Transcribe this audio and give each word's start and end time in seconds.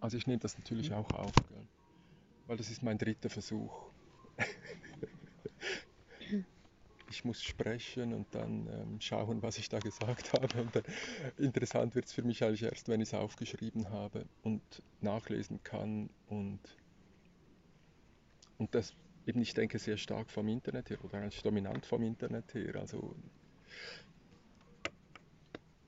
Also 0.00 0.16
ich 0.16 0.26
nehme 0.26 0.38
das 0.38 0.56
natürlich 0.56 0.92
auch 0.92 1.12
auf, 1.12 1.32
gell? 1.48 1.66
weil 2.46 2.56
das 2.56 2.70
ist 2.70 2.82
mein 2.82 2.98
dritter 2.98 3.28
Versuch. 3.28 3.90
ich 7.10 7.24
muss 7.24 7.42
sprechen 7.42 8.12
und 8.12 8.34
dann 8.34 8.66
ähm, 8.68 9.00
schauen, 9.00 9.42
was 9.42 9.58
ich 9.58 9.68
da 9.68 9.80
gesagt 9.80 10.32
habe. 10.32 10.60
Und 10.60 10.74
dann, 10.74 10.84
interessant 11.36 11.94
wird 11.94 12.06
es 12.06 12.12
für 12.12 12.22
mich 12.22 12.44
eigentlich 12.44 12.62
erst, 12.62 12.88
wenn 12.88 13.00
ich 13.00 13.08
es 13.08 13.14
aufgeschrieben 13.14 13.90
habe 13.90 14.26
und 14.42 14.62
nachlesen 15.00 15.62
kann 15.62 16.10
und, 16.26 16.60
und 18.58 18.74
das 18.74 18.94
eben, 19.26 19.40
ich 19.42 19.54
denke, 19.54 19.78
sehr 19.78 19.96
stark 19.96 20.30
vom 20.30 20.48
Internet 20.48 20.90
her 20.90 21.04
oder 21.04 21.18
eigentlich 21.18 21.42
dominant 21.42 21.86
vom 21.86 22.02
Internet 22.02 22.54
her. 22.54 22.76
Also 22.76 23.14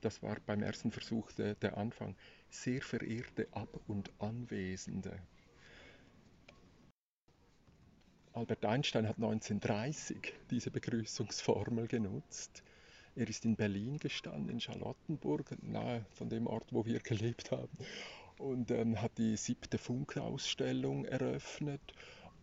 das 0.01 0.21
war 0.21 0.37
beim 0.45 0.63
ersten 0.63 0.91
Versuch 0.91 1.31
der, 1.33 1.55
der 1.55 1.77
Anfang. 1.77 2.15
Sehr 2.53 2.81
verehrte 2.81 3.47
Ab- 3.53 3.79
und 3.87 4.11
Anwesende. 4.19 5.17
Albert 8.33 8.65
Einstein 8.65 9.07
hat 9.07 9.15
1930 9.15 10.33
diese 10.51 10.69
Begrüßungsformel 10.69 11.87
genutzt. 11.87 12.61
Er 13.15 13.29
ist 13.29 13.45
in 13.45 13.55
Berlin 13.55 13.97
gestanden, 13.97 14.49
in 14.49 14.59
Charlottenburg, 14.59 15.55
nahe 15.63 16.05
von 16.11 16.27
dem 16.27 16.45
Ort, 16.45 16.67
wo 16.71 16.85
wir 16.85 16.99
gelebt 16.99 17.51
haben, 17.51 17.77
und 18.37 18.69
ähm, 18.69 19.01
hat 19.01 19.17
die 19.17 19.37
siebte 19.37 19.77
Funkausstellung 19.77 21.05
eröffnet. 21.05 21.81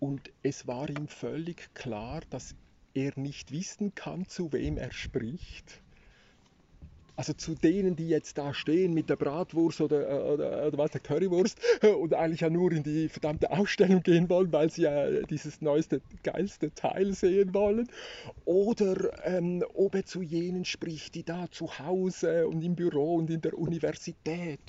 Und 0.00 0.32
es 0.42 0.66
war 0.66 0.88
ihm 0.88 1.06
völlig 1.08 1.74
klar, 1.74 2.22
dass 2.30 2.56
er 2.94 3.12
nicht 3.16 3.52
wissen 3.52 3.94
kann, 3.94 4.26
zu 4.26 4.52
wem 4.54 4.78
er 4.78 4.90
spricht 4.90 5.82
also 7.18 7.32
zu 7.32 7.56
denen, 7.56 7.96
die 7.96 8.08
jetzt 8.08 8.38
da 8.38 8.54
stehen 8.54 8.94
mit 8.94 9.10
der 9.10 9.16
Bratwurst 9.16 9.80
oder, 9.80 10.08
äh, 10.08 10.32
oder, 10.34 10.66
oder 10.68 10.78
was, 10.78 10.92
der 10.92 11.00
Currywurst 11.00 11.58
und 12.00 12.14
eigentlich 12.14 12.42
ja 12.42 12.48
nur 12.48 12.70
in 12.70 12.84
die 12.84 13.08
verdammte 13.08 13.50
Ausstellung 13.50 14.04
gehen 14.04 14.30
wollen, 14.30 14.52
weil 14.52 14.70
sie 14.70 14.82
ja 14.82 15.10
dieses 15.22 15.60
neueste, 15.60 16.00
geilste 16.22 16.72
Teil 16.74 17.12
sehen 17.14 17.52
wollen. 17.54 17.88
Oder 18.44 19.26
ähm, 19.26 19.64
ob 19.74 19.96
er 19.96 20.04
zu 20.06 20.22
jenen 20.22 20.64
spricht, 20.64 21.16
die 21.16 21.24
da 21.24 21.50
zu 21.50 21.80
Hause 21.80 22.46
und 22.46 22.62
im 22.62 22.76
Büro 22.76 23.16
und 23.16 23.30
in 23.30 23.40
der 23.40 23.58
Universität 23.58 24.60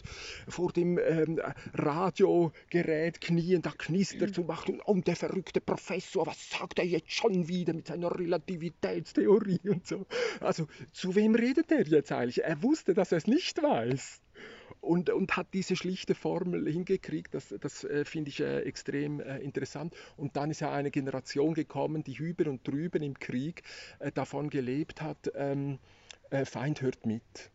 vor 0.47 0.71
dem 0.71 0.97
ähm, 0.97 1.39
Radiogerät 1.75 3.21
knien, 3.21 3.61
da 3.61 3.73
knistert 3.77 4.39
und 4.39 4.47
macht 4.47 4.71
und 4.85 5.05
der 5.05 5.15
verrückte 5.15 5.61
Professor, 5.61 6.25
was 6.25 6.49
sagt 6.49 6.79
er 6.79 6.85
jetzt 6.85 7.11
schon 7.11 7.47
wieder 7.47 7.73
mit 7.73 7.85
seiner 7.85 8.17
Relativitätstheorie 8.17 9.69
und 9.69 9.85
so. 9.85 10.07
Also 10.39 10.65
zu 10.93 11.13
wem 11.13 11.35
redet 11.35 11.71
er 11.71 11.85
jetzt 11.85 12.11
eigentlich? 12.11 12.38
Er 12.39 12.61
wusste, 12.63 12.93
dass 12.93 13.11
er 13.11 13.17
es 13.17 13.27
nicht 13.27 13.61
weiß. 13.61 14.21
Und, 14.81 15.09
und 15.09 15.35
hat 15.35 15.53
diese 15.53 15.75
schlichte 15.75 16.15
Formel 16.15 16.71
hingekriegt. 16.71 17.33
Das, 17.33 17.53
das 17.59 17.83
äh, 17.83 18.05
finde 18.05 18.29
ich 18.29 18.39
äh, 18.39 18.61
extrem 18.61 19.19
äh, 19.19 19.39
interessant. 19.39 19.93
Und 20.15 20.37
dann 20.37 20.51
ist 20.51 20.61
ja 20.61 20.71
eine 20.71 20.89
Generation 20.89 21.53
gekommen, 21.53 22.03
die 22.03 22.17
hüben 22.17 22.47
und 22.47 22.65
drüben 22.65 23.03
im 23.03 23.19
Krieg 23.19 23.63
äh, 23.99 24.11
davon 24.11 24.49
gelebt 24.49 25.01
hat, 25.01 25.31
ähm, 25.35 25.79
äh, 26.29 26.45
Feind 26.45 26.81
hört 26.81 27.05
mit. 27.05 27.51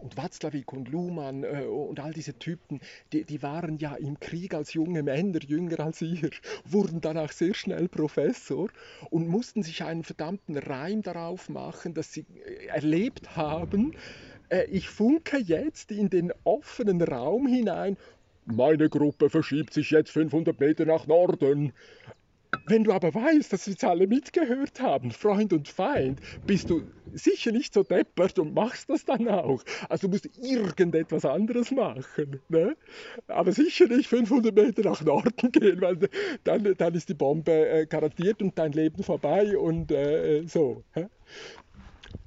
Und 0.00 0.16
Watzlawick 0.16 0.72
und 0.72 0.88
Luhmann 0.88 1.44
äh, 1.44 1.64
und 1.64 2.00
all 2.00 2.12
diese 2.12 2.38
Typen, 2.38 2.80
die, 3.12 3.24
die, 3.24 3.42
waren 3.42 3.78
ja 3.78 3.94
im 3.96 4.18
Krieg 4.18 4.54
als 4.54 4.72
junge 4.72 5.02
Männer, 5.02 5.40
jünger 5.46 5.80
als 5.80 6.00
ihr, 6.00 6.30
wurden 6.64 7.00
danach 7.00 7.32
sehr 7.32 7.54
schnell 7.54 7.88
Professor 7.88 8.68
und 9.10 9.28
mussten 9.28 9.62
sich 9.62 9.84
einen 9.84 10.02
verdammten 10.02 10.56
Reim 10.56 11.02
darauf 11.02 11.48
machen, 11.48 11.94
dass 11.94 12.12
sie 12.12 12.24
äh, 12.46 12.66
erlebt 12.66 13.36
haben, 13.36 13.94
äh, 14.50 14.64
ich 14.64 14.88
funke 14.88 15.38
jetzt 15.38 15.92
in 15.92 16.10
den 16.10 16.32
offenen 16.44 17.00
Raum 17.02 17.46
hinein, 17.46 17.96
meine 18.46 18.88
Gruppe 18.88 19.30
verschiebt 19.30 19.72
sich 19.72 19.90
jetzt 19.90 20.10
500 20.10 20.58
Meter 20.58 20.84
nach 20.84 21.06
Norden. 21.06 21.72
Wenn 22.66 22.84
du 22.84 22.92
aber 22.92 23.14
weißt, 23.14 23.52
dass 23.52 23.66
jetzt 23.66 23.84
alle 23.84 24.06
mitgehört 24.06 24.80
haben, 24.80 25.10
Freund 25.10 25.52
und 25.52 25.68
Feind, 25.68 26.20
bist 26.46 26.70
du 26.70 26.82
sicher 27.12 27.52
nicht 27.52 27.74
so 27.74 27.82
deppert 27.82 28.38
und 28.38 28.54
machst 28.54 28.88
das 28.90 29.04
dann 29.04 29.28
auch. 29.28 29.62
Also 29.88 30.06
du 30.06 30.12
musst 30.12 30.28
irgendetwas 30.36 31.24
anderes 31.24 31.70
machen. 31.70 32.40
Ne? 32.48 32.76
Aber 33.28 33.52
sicher 33.52 33.86
nicht 33.86 34.08
500 34.08 34.54
Meter 34.54 34.82
nach 34.82 35.02
Norden 35.02 35.52
gehen, 35.52 35.80
weil 35.80 35.98
dann, 36.44 36.74
dann 36.76 36.94
ist 36.94 37.08
die 37.08 37.14
Bombe 37.14 37.68
äh, 37.68 37.86
garantiert 37.86 38.42
und 38.42 38.58
dein 38.58 38.72
Leben 38.72 39.02
vorbei 39.02 39.56
und 39.56 39.90
äh, 39.92 40.42
so. 40.46 40.84
Hä? 40.92 41.06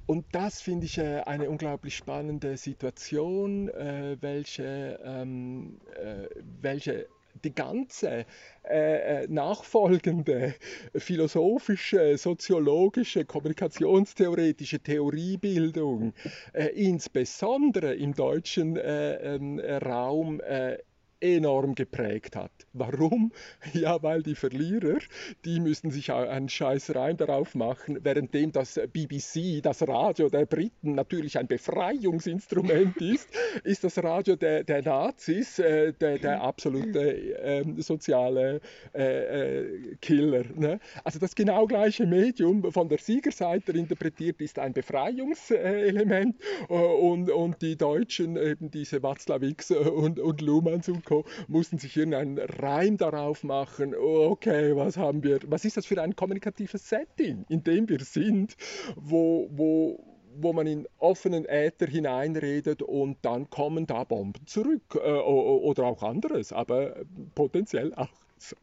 Und 0.06 0.26
das 0.32 0.60
finde 0.60 0.86
ich 0.86 0.98
äh, 0.98 1.20
eine 1.24 1.48
unglaublich 1.48 1.96
spannende 1.96 2.56
Situation, 2.58 3.68
äh, 3.70 4.18
welche, 4.20 5.00
ähm, 5.02 5.80
äh, 5.96 6.28
welche 6.60 7.06
die 7.42 7.54
ganze 7.54 8.26
äh, 8.62 9.22
äh, 9.22 9.26
nachfolgende 9.28 10.54
philosophische, 10.94 12.16
soziologische, 12.16 13.24
kommunikationstheoretische 13.24 14.80
Theoriebildung, 14.80 16.14
äh, 16.52 16.66
insbesondere 16.68 17.94
im 17.94 18.14
deutschen 18.14 18.76
äh, 18.76 19.34
ähm, 19.34 19.58
Raum, 19.58 20.40
äh, 20.40 20.78
enorm 21.24 21.74
geprägt 21.74 22.36
hat. 22.36 22.52
Warum? 22.72 23.32
Ja, 23.72 24.02
weil 24.02 24.22
die 24.22 24.34
Verlierer, 24.34 24.98
die 25.44 25.58
müssen 25.58 25.90
sich 25.90 26.12
einen 26.12 26.48
scheiß 26.48 26.94
Reim 26.94 27.16
darauf 27.16 27.54
machen, 27.54 28.04
währenddem 28.04 28.52
das 28.52 28.78
BBC, 28.92 29.62
das 29.62 29.86
Radio 29.88 30.28
der 30.28 30.46
Briten 30.46 30.94
natürlich 30.94 31.38
ein 31.38 31.46
Befreiungsinstrument 31.46 32.96
ist, 33.00 33.28
ist 33.64 33.82
das 33.84 34.02
Radio 34.02 34.36
der, 34.36 34.64
der 34.64 34.82
Nazis 34.82 35.58
äh, 35.58 35.92
der, 35.94 36.18
der, 36.18 36.42
absolute 36.42 37.38
äh, 37.42 37.64
soziale 37.78 38.60
äh, 38.94 39.62
äh, 39.62 39.96
Killer. 40.00 40.44
Ne? 40.54 40.78
Also 41.02 41.18
das 41.18 41.34
genau 41.34 41.66
gleiche 41.66 42.06
Medium 42.06 42.70
von 42.70 42.88
der 42.88 42.98
Siegerseite 42.98 43.72
interpretiert 43.72 44.40
ist 44.40 44.58
ein 44.58 44.72
Befreiungselement 44.72 46.36
äh, 46.68 46.74
und, 46.74 47.30
und 47.30 47.62
die 47.62 47.76
Deutschen, 47.76 48.36
eben 48.36 48.70
diese 48.70 49.02
Watzlawicks 49.02 49.70
und, 49.70 50.20
und 50.20 50.40
Luhmanns 50.42 50.88
und 50.88 51.04
Co 51.04 51.13
Co. 51.14 51.24
mussten 51.46 51.78
sich 51.78 51.96
irgendeinen 51.96 52.38
Reim 52.38 52.96
darauf 52.96 53.44
machen. 53.44 53.94
Okay, 53.94 54.74
was 54.74 54.96
haben 54.96 55.22
wir? 55.22 55.38
Was 55.46 55.64
ist 55.64 55.76
das 55.76 55.86
für 55.86 56.02
ein 56.02 56.16
kommunikatives 56.16 56.88
Setting, 56.88 57.44
in 57.48 57.62
dem 57.62 57.88
wir 57.88 58.00
sind, 58.00 58.56
wo, 58.96 59.48
wo, 59.52 60.04
wo 60.36 60.52
man 60.52 60.66
in 60.66 60.88
offenen 60.98 61.44
Äther 61.44 61.86
hineinredet 61.86 62.82
und 62.82 63.18
dann 63.22 63.48
kommen 63.50 63.86
da 63.86 64.02
Bomben 64.04 64.46
zurück 64.46 64.82
äh, 64.94 64.98
oder 64.98 65.84
auch 65.84 66.02
anderes, 66.02 66.52
aber 66.52 66.96
potenziell 67.34 67.94
auch 67.94 68.08
so. 68.38 68.56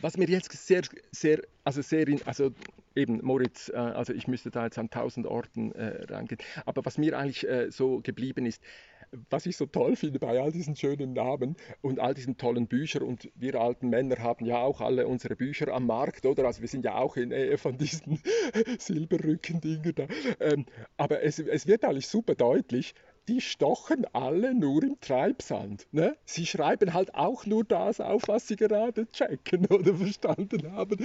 Was 0.00 0.16
mir 0.16 0.28
jetzt 0.28 0.52
sehr, 0.52 0.82
sehr, 1.10 1.42
also 1.64 1.82
sehr, 1.82 2.06
in, 2.06 2.22
also 2.26 2.52
eben 2.94 3.20
Moritz, 3.24 3.70
äh, 3.70 3.76
also 3.76 4.12
ich 4.12 4.28
müsste 4.28 4.50
da 4.50 4.64
jetzt 4.64 4.78
an 4.78 4.90
tausend 4.90 5.26
Orten 5.26 5.72
äh, 5.72 6.04
reingehen, 6.12 6.40
aber 6.64 6.84
was 6.84 6.98
mir 6.98 7.18
eigentlich 7.18 7.46
äh, 7.48 7.70
so 7.70 8.00
geblieben 8.00 8.46
ist, 8.46 8.62
was 9.30 9.46
ich 9.46 9.56
so 9.56 9.66
toll 9.66 9.96
finde 9.96 10.18
bei 10.18 10.40
all 10.40 10.52
diesen 10.52 10.76
schönen 10.76 11.12
Namen 11.12 11.56
und 11.80 12.00
all 12.00 12.14
diesen 12.14 12.36
tollen 12.36 12.66
Büchern 12.66 13.02
und 13.02 13.30
wir 13.34 13.54
alten 13.60 13.88
Männer 13.88 14.18
haben 14.18 14.44
ja 14.46 14.58
auch 14.58 14.80
alle 14.80 15.06
unsere 15.06 15.36
Bücher 15.36 15.68
am 15.72 15.86
Markt, 15.86 16.26
oder? 16.26 16.44
Also 16.44 16.60
wir 16.60 16.68
sind 16.68 16.84
ja 16.84 16.96
auch 16.96 17.16
in 17.16 17.30
Nähe 17.30 17.58
von 17.58 17.76
diesen 17.78 18.20
Silberrücken-Dinger 18.78 19.92
da. 19.92 20.06
Ähm, 20.40 20.66
aber 20.96 21.22
es, 21.22 21.38
es 21.38 21.66
wird 21.66 21.84
eigentlich 21.84 22.08
super 22.08 22.34
deutlich, 22.34 22.94
die 23.28 23.40
stochen 23.40 24.04
alle 24.12 24.54
nur 24.54 24.82
im 24.82 25.00
Treibsand. 25.00 25.86
Ne? 25.92 26.16
Sie 26.24 26.46
schreiben 26.46 26.92
halt 26.92 27.14
auch 27.14 27.46
nur 27.46 27.64
das 27.64 28.00
auf, 28.00 28.28
was 28.28 28.48
sie 28.48 28.56
gerade 28.56 29.10
checken 29.12 29.66
oder 29.70 29.94
verstanden 29.94 30.72
haben 30.72 30.98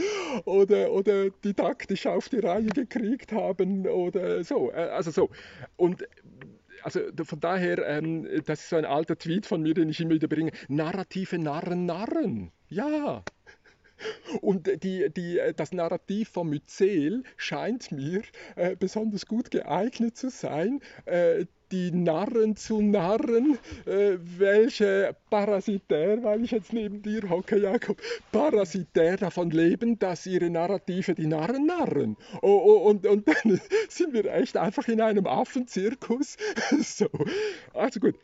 oder, 0.46 0.92
oder 0.92 1.30
didaktisch 1.30 2.08
auf 2.08 2.30
die 2.30 2.40
Reihe 2.40 2.68
gekriegt 2.68 3.32
haben 3.32 3.88
oder 3.88 4.44
so. 4.44 4.72
Äh, 4.72 4.90
also 4.90 5.12
so. 5.12 5.30
Und 5.78 6.06
also 6.84 7.02
von 7.24 7.40
daher, 7.40 7.86
ähm, 7.88 8.28
das 8.46 8.62
ist 8.62 8.70
so 8.70 8.76
ein 8.76 8.86
alter 8.86 9.18
Tweet 9.18 9.46
von 9.46 9.62
mir, 9.62 9.74
den 9.74 9.90
ich 9.90 10.00
immer 10.00 10.16
wieder 10.16 10.28
bringe. 10.28 10.52
Narrative 10.68 11.38
Narren, 11.38 11.86
Narren. 11.86 12.52
Ja. 12.68 13.24
Und 14.42 14.84
die, 14.84 15.10
die, 15.10 15.42
das 15.56 15.74
Narrativ 15.74 16.30
von 16.30 16.50
Myzel 16.50 17.24
scheint 17.36 17.92
mir 17.92 18.22
äh, 18.56 18.76
besonders 18.78 19.26
gut 19.26 19.52
geeignet 19.52 20.16
zu 20.16 20.30
sein, 20.30 20.80
äh, 21.06 21.46
die 21.72 21.92
Narren 21.92 22.56
zu 22.56 22.82
narren, 22.82 23.58
äh, 23.86 24.18
welche 24.20 25.16
parasitär, 25.30 26.24
weil 26.24 26.44
ich 26.44 26.52
jetzt 26.52 26.74
neben 26.74 27.02
dir 27.02 27.30
hocke, 27.30 27.58
Jakob, 27.58 28.02
parasitär 28.32 29.18
davon 29.18 29.52
leben, 29.52 30.00
dass 30.00 30.26
ihre 30.26 30.50
Narrative 30.50 31.16
die 31.16 31.28
Narren 31.28 31.66
narren. 31.66 32.18
Oh, 32.42 32.62
oh, 32.64 32.90
und, 32.90 33.06
und 33.06 33.28
dann 33.28 33.62
sind 33.90 34.14
wir 34.14 34.26
echt 34.34 34.58
einfach 34.58 34.88
in 34.88 35.02
einem 35.02 35.28
Affenzirkus. 35.28 36.38
so. 36.82 37.10
Also 37.74 38.00
gut, 38.00 38.16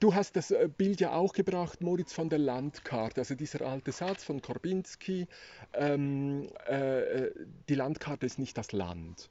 Du 0.00 0.14
hast 0.14 0.34
das 0.34 0.50
äh, 0.50 0.68
Bild 0.76 1.00
ja 1.00 1.12
auch 1.12 1.32
gebracht, 1.32 1.80
Moritz, 1.80 2.12
von 2.12 2.28
der 2.28 2.38
Landkarte, 2.38 3.20
also 3.20 3.34
dieser 3.34 3.62
alte 3.62 3.92
Satz 3.92 4.24
von 4.24 4.42
Korbinski, 4.42 5.28
ähm, 5.74 6.48
äh, 6.68 7.00
äh 7.00 7.32
die 7.68 7.74
Landkarte 7.74 8.26
ist 8.26 8.38
nicht 8.38 8.58
das 8.58 8.72
Land. 8.72 9.30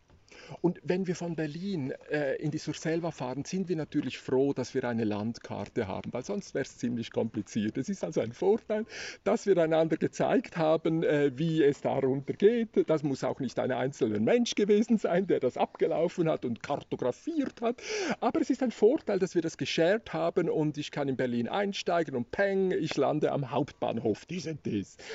Und 0.62 0.80
wenn 0.84 1.08
wir 1.08 1.16
von 1.16 1.36
Berlin 1.36 1.94
äh, 2.10 2.36
in 2.36 2.52
die 2.52 2.58
Surselva 2.58 3.12
fahren, 3.12 3.46
sind 3.46 3.70
wir 3.70 3.76
natürlich 3.76 4.18
froh, 4.18 4.54
dass 4.54 4.74
wir 4.74 4.84
eine 4.84 5.04
Landkarte 5.04 5.88
haben, 5.88 6.12
weil 6.14 6.24
sonst 6.24 6.54
wäre 6.54 6.64
es 6.64 6.78
ziemlich 6.78 7.12
kompliziert. 7.12 7.78
Es 7.78 7.90
ist 7.90 8.04
also 8.04 8.22
ein 8.22 8.34
Vorteil, 8.34 8.86
dass 9.24 9.46
wir 9.46 9.58
einander 9.58 9.98
gezeigt 9.98 10.58
haben, 10.58 11.04
äh, 11.04 11.32
wie 11.36 11.64
es 11.64 11.82
darunter 11.82 12.34
geht. 12.34 12.90
Das 12.90 13.04
muss 13.04 13.24
auch 13.24 13.40
nicht 13.40 13.60
ein 13.60 13.72
einzelner 13.72 14.20
Mensch 14.20 14.56
gewesen 14.56 14.98
sein, 14.98 15.28
der 15.28 15.40
das 15.40 15.58
abgelaufen 15.58 16.30
hat 16.30 16.46
und 16.46 16.64
kartografiert 16.64 17.62
hat. 17.62 17.82
Aber 18.20 18.42
es 18.42 18.50
ist 18.50 18.64
ein 18.64 18.72
Vorteil, 18.72 19.20
dass 19.20 19.36
wir 19.36 19.42
das 19.42 19.58
geshared 19.58 20.14
haben 20.14 20.50
und 20.50 20.78
ich 20.78 20.92
kann 20.92 21.08
in 21.08 21.16
Berlin 21.16 21.48
einsteigen 21.48 22.16
und 22.16 22.32
peng, 22.32 22.72
ich 22.72 22.96
lande 22.98 23.32
am 23.32 23.52
Hauptbahnhof. 23.52 24.26
Dies 24.26 24.48
und 24.48 24.66
dies. 24.66 24.98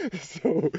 So. 0.43 0.71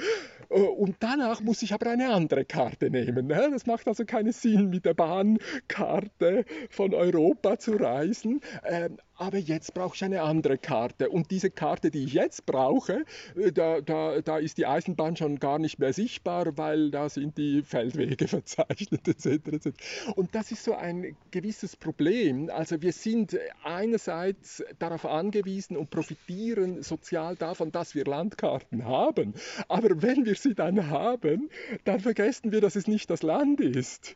Und 0.50 0.98
danach 1.00 1.42
muss 1.42 1.62
ich 1.62 1.74
aber 1.74 1.90
eine 1.90 2.14
andere 2.14 2.46
Karte 2.46 2.90
nehmen. 2.90 3.28
Ne? 3.28 3.50
Das 3.52 3.66
macht 3.66 3.88
also 3.88 4.06
keinen 4.06 4.32
Sinn, 4.42 4.70
mit 4.70 4.86
der 4.86 4.94
Bahnkarte 4.94 6.46
von 6.70 6.94
Europa 6.94 7.60
zu 7.60 7.74
reisen. 7.74 8.42
Ähm, 8.64 8.98
aber 9.20 9.38
jetzt 9.38 9.74
brauche 9.74 9.96
ich 9.96 10.04
eine 10.04 10.22
andere 10.22 10.58
Karte. 10.58 11.10
Und 11.10 11.30
diese 11.30 11.52
Karte, 11.52 11.92
die 11.92 12.06
ich 12.06 12.14
jetzt 12.14 12.46
brauche, 12.46 13.04
äh, 13.36 13.52
da, 13.52 13.82
da, 13.82 14.22
da 14.22 14.38
ist 14.38 14.58
die 14.58 14.66
Eisenbahn 14.66 15.18
schon 15.18 15.40
gar 15.40 15.60
nicht 15.60 15.78
mehr 15.78 15.92
sichtbar, 15.92 16.58
weil 16.58 16.90
da 16.90 17.10
sind 17.10 17.38
die 17.38 17.62
Feldwege 17.62 18.28
verzeichnet 18.30 19.08
etc. 19.08 19.26
etc. 19.26 19.70
Und 20.16 20.34
das 20.36 20.52
ist 20.52 20.64
so 20.64 20.74
ein 20.74 21.18
gewisses 21.32 21.76
Problem. 21.76 22.50
Also 22.50 22.82
wir 22.82 22.94
sind 22.94 23.38
einerseits 23.64 24.64
darauf 24.80 25.06
angewiesen 25.06 25.76
und 25.76 25.90
profitieren 25.90 26.82
sozial 26.82 27.36
davon, 27.36 27.74
dass 27.74 27.96
wir 27.96 28.06
Landkarten 28.06 28.86
haben. 28.86 29.34
Aber 29.68 30.02
wenn 30.02 30.26
wir 30.26 30.36
sie 30.36 30.56
dann 30.56 30.90
haben, 30.90 31.50
dann 31.84 32.00
vergessen 32.00 32.54
wir, 32.54 32.62
dass 32.62 32.78
es 32.78 32.88
nicht 32.88 33.10
das 33.10 33.22
Land 33.22 33.60
ist. 33.60 34.16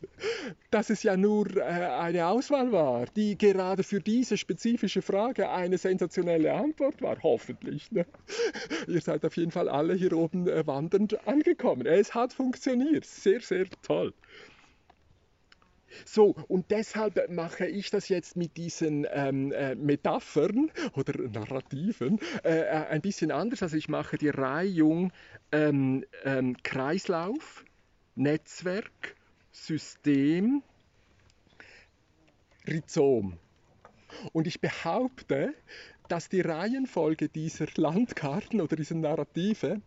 Dass 0.72 0.90
es 0.90 1.04
ja 1.04 1.18
nur 1.18 1.58
äh, 1.58 1.62
eine 1.62 2.28
Auswahl 2.28 2.72
war, 2.72 3.06
die 3.16 3.38
gerade 3.38 3.84
für 3.84 4.00
diese 4.00 4.38
spezifische 4.38 5.02
Frage 5.02 5.50
eine 5.50 5.78
sensationelle 5.78 6.54
Antwort 6.54 7.02
war, 7.02 7.18
hoffentlich. 7.24 7.92
Ne? 7.92 8.06
Ihr 8.88 9.02
seid 9.02 9.26
auf 9.26 9.36
jeden 9.38 9.52
Fall 9.52 9.70
alle 9.70 9.94
hier 9.96 10.14
oben 10.14 10.48
äh, 10.48 10.66
wandernd 10.66 11.28
angekommen. 11.28 11.86
Es 11.86 12.14
hat 12.14 12.34
funktioniert, 12.34 13.06
sehr, 13.06 13.42
sehr 13.42 13.66
toll. 13.82 14.14
So, 16.06 16.36
und 16.48 16.72
deshalb 16.72 17.30
mache 17.30 17.68
ich 17.68 17.90
das 17.90 18.10
jetzt 18.10 18.36
mit 18.36 18.58
diesen 18.58 19.06
ähm, 19.12 19.52
äh, 19.52 19.76
Metaphern 19.76 20.72
oder 20.96 21.22
Narrativen 21.30 22.20
äh, 22.44 22.62
äh 22.62 22.88
ein 22.88 23.02
bisschen 23.02 23.32
anders. 23.32 23.64
Also 23.64 23.78
ich 23.78 23.90
mache 23.90 24.18
die 24.18 24.30
Reihung 24.30 25.12
ähm, 25.52 26.06
ähm, 26.24 26.58
Kreislauf, 26.64 27.64
Netzwerk, 28.16 29.16
System, 29.54 30.64
Rhizom. 32.68 33.38
Und 34.34 34.48
ich 34.48 34.60
behaupte, 34.60 35.54
dass 36.10 36.28
die 36.28 36.42
Reihenfolge 36.42 37.30
dieser 37.30 37.68
Landkarten 37.76 38.60
oder 38.62 38.76
dieser 38.76 38.96
Narrative 38.96 39.82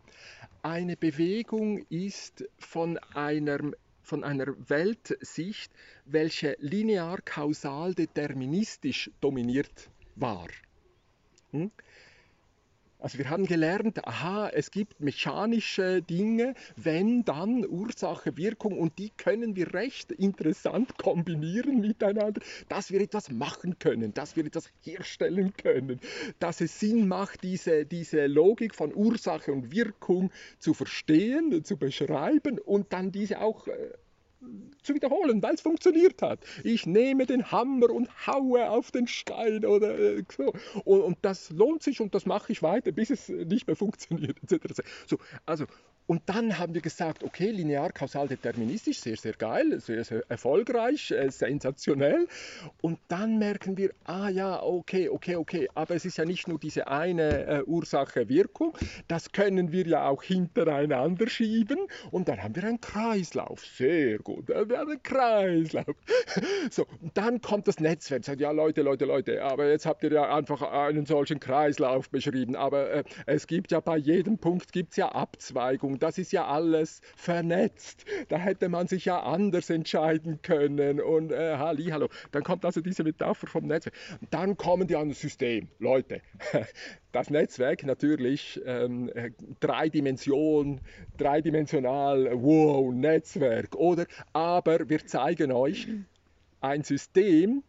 eine 0.63 0.97
Bewegung 0.97 1.85
ist 1.91 2.45
von 2.59 2.99
einer, 3.15 3.59
von 4.03 4.25
einer 4.25 4.47
Weltsicht, 4.69 5.71
welche 6.05 6.57
linear 6.61 7.21
kausal 7.23 7.95
deterministisch 7.95 9.11
dominiert 9.21 9.91
war. 10.15 10.49
Hm? 11.51 11.71
Also 13.07 13.19
wir 13.19 13.31
haben 13.31 13.47
gelernt, 13.47 14.05
aha, 14.05 14.49
es 14.49 14.73
gibt 14.73 14.99
mechanische 14.99 16.03
Dinge, 16.03 16.55
wenn 16.75 17.25
dann 17.25 17.65
Ursache, 17.65 18.37
Wirkung 18.37 18.77
und 18.77 18.99
die 18.99 19.11
können 19.11 19.55
wir 19.55 19.75
recht 19.75 20.11
interessant 20.11 20.99
kombinieren 20.99 21.81
miteinander, 21.81 22.41
dass 22.69 22.91
wir 22.91 23.01
etwas 23.01 23.31
machen 23.31 23.79
können, 23.79 24.13
dass 24.13 24.35
wir 24.35 24.45
etwas 24.45 24.73
herstellen 24.83 25.53
können, 25.57 26.01
dass 26.41 26.61
es 26.61 26.81
Sinn 26.81 27.07
macht, 27.07 27.45
diese, 27.45 27.87
diese 27.87 28.27
Logik 28.27 28.75
von 28.75 28.93
Ursache 28.93 29.53
und 29.53 29.71
Wirkung 29.71 30.33
zu 30.59 30.75
verstehen, 30.75 31.63
zu 31.63 31.77
beschreiben 31.77 32.59
und 32.59 32.93
dann 32.93 33.13
diese 33.13 33.41
auch 33.41 33.69
äh, 33.69 33.93
zu 34.83 34.95
wiederholen, 34.95 35.43
weil 35.43 35.55
es 35.55 35.61
funktioniert 35.61 36.23
hat. 36.23 36.41
Ich 36.65 36.87
nehme 36.87 37.27
den 37.27 37.51
Hammer 37.51 37.91
und 37.91 38.09
haue 38.27 38.71
auf 38.71 38.91
den 38.91 39.07
Stein 39.07 39.65
oder 39.65 39.99
äh, 39.99 40.25
so. 40.37 40.53
Und, 40.85 41.01
und, 41.03 41.19
das 41.23 41.51
lohnt 41.51 41.83
sich 41.83 42.01
und 42.01 42.15
das 42.15 42.27
mache 42.27 42.53
ich 42.53 42.63
weiter, 42.63 42.93
bis 42.93 43.11
es 43.11 43.29
nicht 43.29 43.67
mehr 43.67 43.77
funktioniert. 43.77 44.37
Etc. 44.43 44.83
So, 45.07 45.19
also 45.45 45.67
und 46.07 46.23
dann 46.27 46.59
haben 46.59 46.75
wir 46.75 46.83
gesagt, 46.83 47.25
okay, 47.25 47.51
linear 47.51 47.91
kausal 47.91 48.29
deterministisch, 48.29 49.01
sehr, 49.01 49.17
sehr 49.17 49.33
geil, 49.33 49.81
sehr, 49.81 50.05
sehr 50.05 50.23
erfolgreich, 50.29 51.11
äh, 51.11 51.31
sensationell. 51.31 52.29
Und 52.81 52.99
dann 53.09 53.39
merken 53.39 53.77
wir, 53.77 53.91
ah 54.05 54.29
ja, 54.29 54.63
okay, 54.63 55.09
okay, 55.09 55.35
okay, 55.35 55.69
aber 55.75 55.97
es 55.97 56.05
ist 56.05 56.19
ja 56.19 56.25
nicht 56.25 56.47
nur 56.47 56.61
diese 56.61 56.87
eine 56.87 57.47
äh, 57.47 57.63
Ursache-Wirkung, 57.65 58.77
das 59.09 59.33
können 59.33 59.73
wir 59.73 59.87
ja 59.87 60.09
auch 60.09 60.23
hintereinander 60.23 61.29
schieben. 61.29 61.79
Und 62.13 62.29
dann 62.29 62.41
haben 62.41 62.55
wir 62.55 62.65
einen 62.65 62.81
Kreislauf, 62.81 63.65
sehr 63.65 64.19
gut, 64.19 64.49
wir 64.49 64.57
haben 64.57 64.91
einen 64.91 65.03
Kreislauf. 65.03 65.97
so, 66.71 66.87
und 67.03 67.17
dann 67.17 67.41
kommt 67.41 67.67
das 67.67 67.81
Netzwerk, 67.81 68.25
sagt, 68.25 68.41
ja 68.41 68.53
Leute, 68.53 68.83
Leute, 68.83 69.07
Leute, 69.07 69.43
aber 69.43 69.69
jetzt 69.69 69.87
habt 69.87 70.05
ihr 70.05 70.13
ja 70.13 70.33
einfach 70.33 70.63
einen 70.63 71.05
solchen 71.05 71.41
Kreislauf 71.41 72.11
beschrieben, 72.11 72.55
aber 72.55 72.91
äh, 72.91 73.05
es 73.27 73.49
gibt 73.49 73.73
ja 73.73 73.81
bei 73.81 73.97
jedem 73.97 74.39
Punkt 74.39 74.71
gibt's 74.71 74.97
ja 74.97 75.09
Abzweigungen 75.09 75.96
das 76.03 76.19
ist 76.19 76.33
ja 76.33 76.47
alles 76.47 77.01
vernetzt. 77.17 78.05
Da 78.29 78.39
hätte 78.39 78.69
man 78.69 78.87
sich 78.87 79.05
ja 79.07 79.21
anders 79.21 79.71
entscheiden 79.71 80.41
können 80.43 81.01
und 81.01 81.33
äh, 81.33 81.57
hallo. 81.59 82.09
Dann 82.33 82.43
kommt 82.43 82.65
also 82.65 82.81
diese 82.81 83.05
Metapher 83.05 83.47
vom 83.47 83.67
Netzwerk. 83.67 83.95
Dann 84.31 84.57
kommen 84.57 84.87
die 84.87 84.97
an 84.97 85.09
das 85.11 85.21
System. 85.21 85.69
Leute, 85.79 86.21
das 87.13 87.31
Netzwerk 87.31 87.85
natürlich 87.85 88.61
ähm, 88.65 89.11
äh, 89.15 89.31
drei 89.61 89.89
Dimensionen, 89.89 90.81
dreidimensional, 91.17 92.31
wow, 92.35 92.93
Netzwerk, 92.93 93.77
oder? 93.77 94.07
Aber 94.33 94.89
wir 94.89 95.07
zeigen 95.07 95.53
euch 95.53 95.89
ein 96.61 96.83
System, 96.83 97.63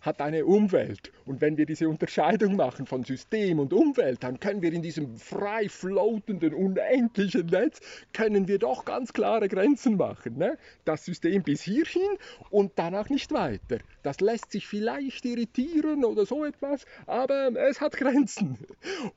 hat 0.00 0.20
eine 0.20 0.44
Umwelt. 0.44 1.12
Und 1.26 1.40
wenn 1.40 1.56
wir 1.56 1.66
diese 1.66 1.88
Unterscheidung 1.88 2.56
machen 2.56 2.86
von 2.86 3.02
System 3.02 3.58
und 3.58 3.72
Umwelt, 3.72 4.22
dann 4.22 4.38
können 4.38 4.62
wir 4.62 4.72
in 4.72 4.82
diesem 4.82 5.16
frei 5.16 5.68
floatenden, 5.68 6.54
unendlichen 6.54 7.46
Netz, 7.46 7.80
können 8.12 8.46
wir 8.48 8.58
doch 8.58 8.84
ganz 8.84 9.12
klare 9.12 9.48
Grenzen 9.48 9.96
machen. 9.96 10.36
Ne? 10.36 10.58
Das 10.84 11.04
System 11.04 11.42
bis 11.42 11.62
hierhin 11.62 12.02
und 12.50 12.72
danach 12.76 13.08
nicht 13.08 13.32
weiter. 13.32 13.78
Das 14.02 14.20
lässt 14.20 14.52
sich 14.52 14.66
vielleicht 14.66 15.24
irritieren 15.24 16.04
oder 16.04 16.26
so 16.26 16.44
etwas, 16.44 16.84
aber 17.06 17.52
es 17.68 17.80
hat 17.80 17.96
Grenzen. 17.96 18.58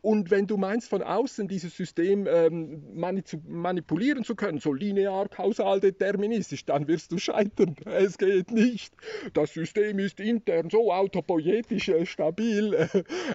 Und 0.01 0.31
wenn 0.31 0.48
du 0.48 0.55
meinst, 0.55 0.89
von 0.89 1.03
außen 1.03 1.48
dieses 1.50 1.75
System 1.75 2.25
ähm, 2.27 2.84
manipulieren 2.93 4.24
zu 4.24 4.36
können, 4.36 4.60
so 4.60 4.72
linear, 4.72 5.27
kausal, 5.27 5.81
deterministisch, 5.81 6.63
dann 6.63 6.88
wirst 6.88 7.12
du 7.12 7.17
scheitern. 7.17 7.75
Es 7.86 8.17
geht 8.17 8.51
nicht. 8.51 8.93
Das 9.34 9.53
System 9.53 10.00
ist 10.00 10.22
intern 10.22 10.70
so 10.70 10.77
so 10.77 10.93
autopoietisch 10.93 11.89
äh, 11.98 12.06
stabil 12.06 12.74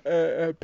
äh, 0.05 0.51
äh, 0.51 0.55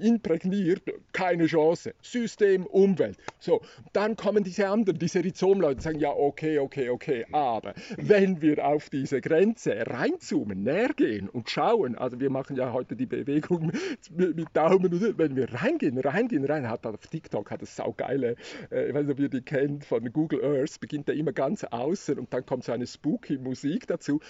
imprägniert, 0.00 0.82
keine 1.12 1.46
Chance. 1.46 1.94
System, 2.02 2.66
Umwelt. 2.66 3.16
So, 3.38 3.60
dann 3.92 4.16
kommen 4.16 4.44
diese 4.44 4.68
anderen, 4.68 4.98
diese 4.98 5.22
Rhizomleute, 5.24 5.80
sagen, 5.80 5.98
ja, 5.98 6.10
okay, 6.10 6.58
okay, 6.58 6.88
okay, 6.88 7.26
aber 7.32 7.74
wenn 7.96 8.40
wir 8.40 8.66
auf 8.66 8.90
diese 8.90 9.20
Grenze 9.20 9.86
reinzoomen, 9.86 10.62
näher 10.62 10.90
gehen 10.94 11.28
und 11.28 11.50
schauen, 11.50 11.96
also 11.96 12.20
wir 12.20 12.30
machen 12.30 12.56
ja 12.56 12.72
heute 12.72 12.96
die 12.96 13.06
Bewegung 13.06 13.72
mit, 14.10 14.36
mit 14.36 14.48
Daumen, 14.52 15.18
wenn 15.18 15.36
wir 15.36 15.52
reingehen, 15.52 15.98
reingehen, 15.98 16.44
rein, 16.44 16.68
hat 16.68 16.86
auf 16.86 17.06
TikTok 17.06 17.50
hat 17.50 17.62
das 17.62 17.76
saugeile, 17.76 18.36
äh, 18.70 18.88
ich 18.88 18.94
weiß 18.94 19.06
nicht, 19.06 19.12
ob 19.12 19.20
ihr 19.20 19.28
die 19.28 19.42
kennt, 19.42 19.84
von 19.84 20.12
Google 20.12 20.44
Earth, 20.44 20.80
beginnt 20.80 21.08
er 21.08 21.14
immer 21.14 21.32
ganz 21.32 21.64
außen 21.64 22.18
und 22.18 22.32
dann 22.32 22.44
kommt 22.46 22.64
so 22.64 22.72
eine 22.72 22.86
spooky 22.86 23.38
Musik 23.38 23.86
dazu. 23.86 24.20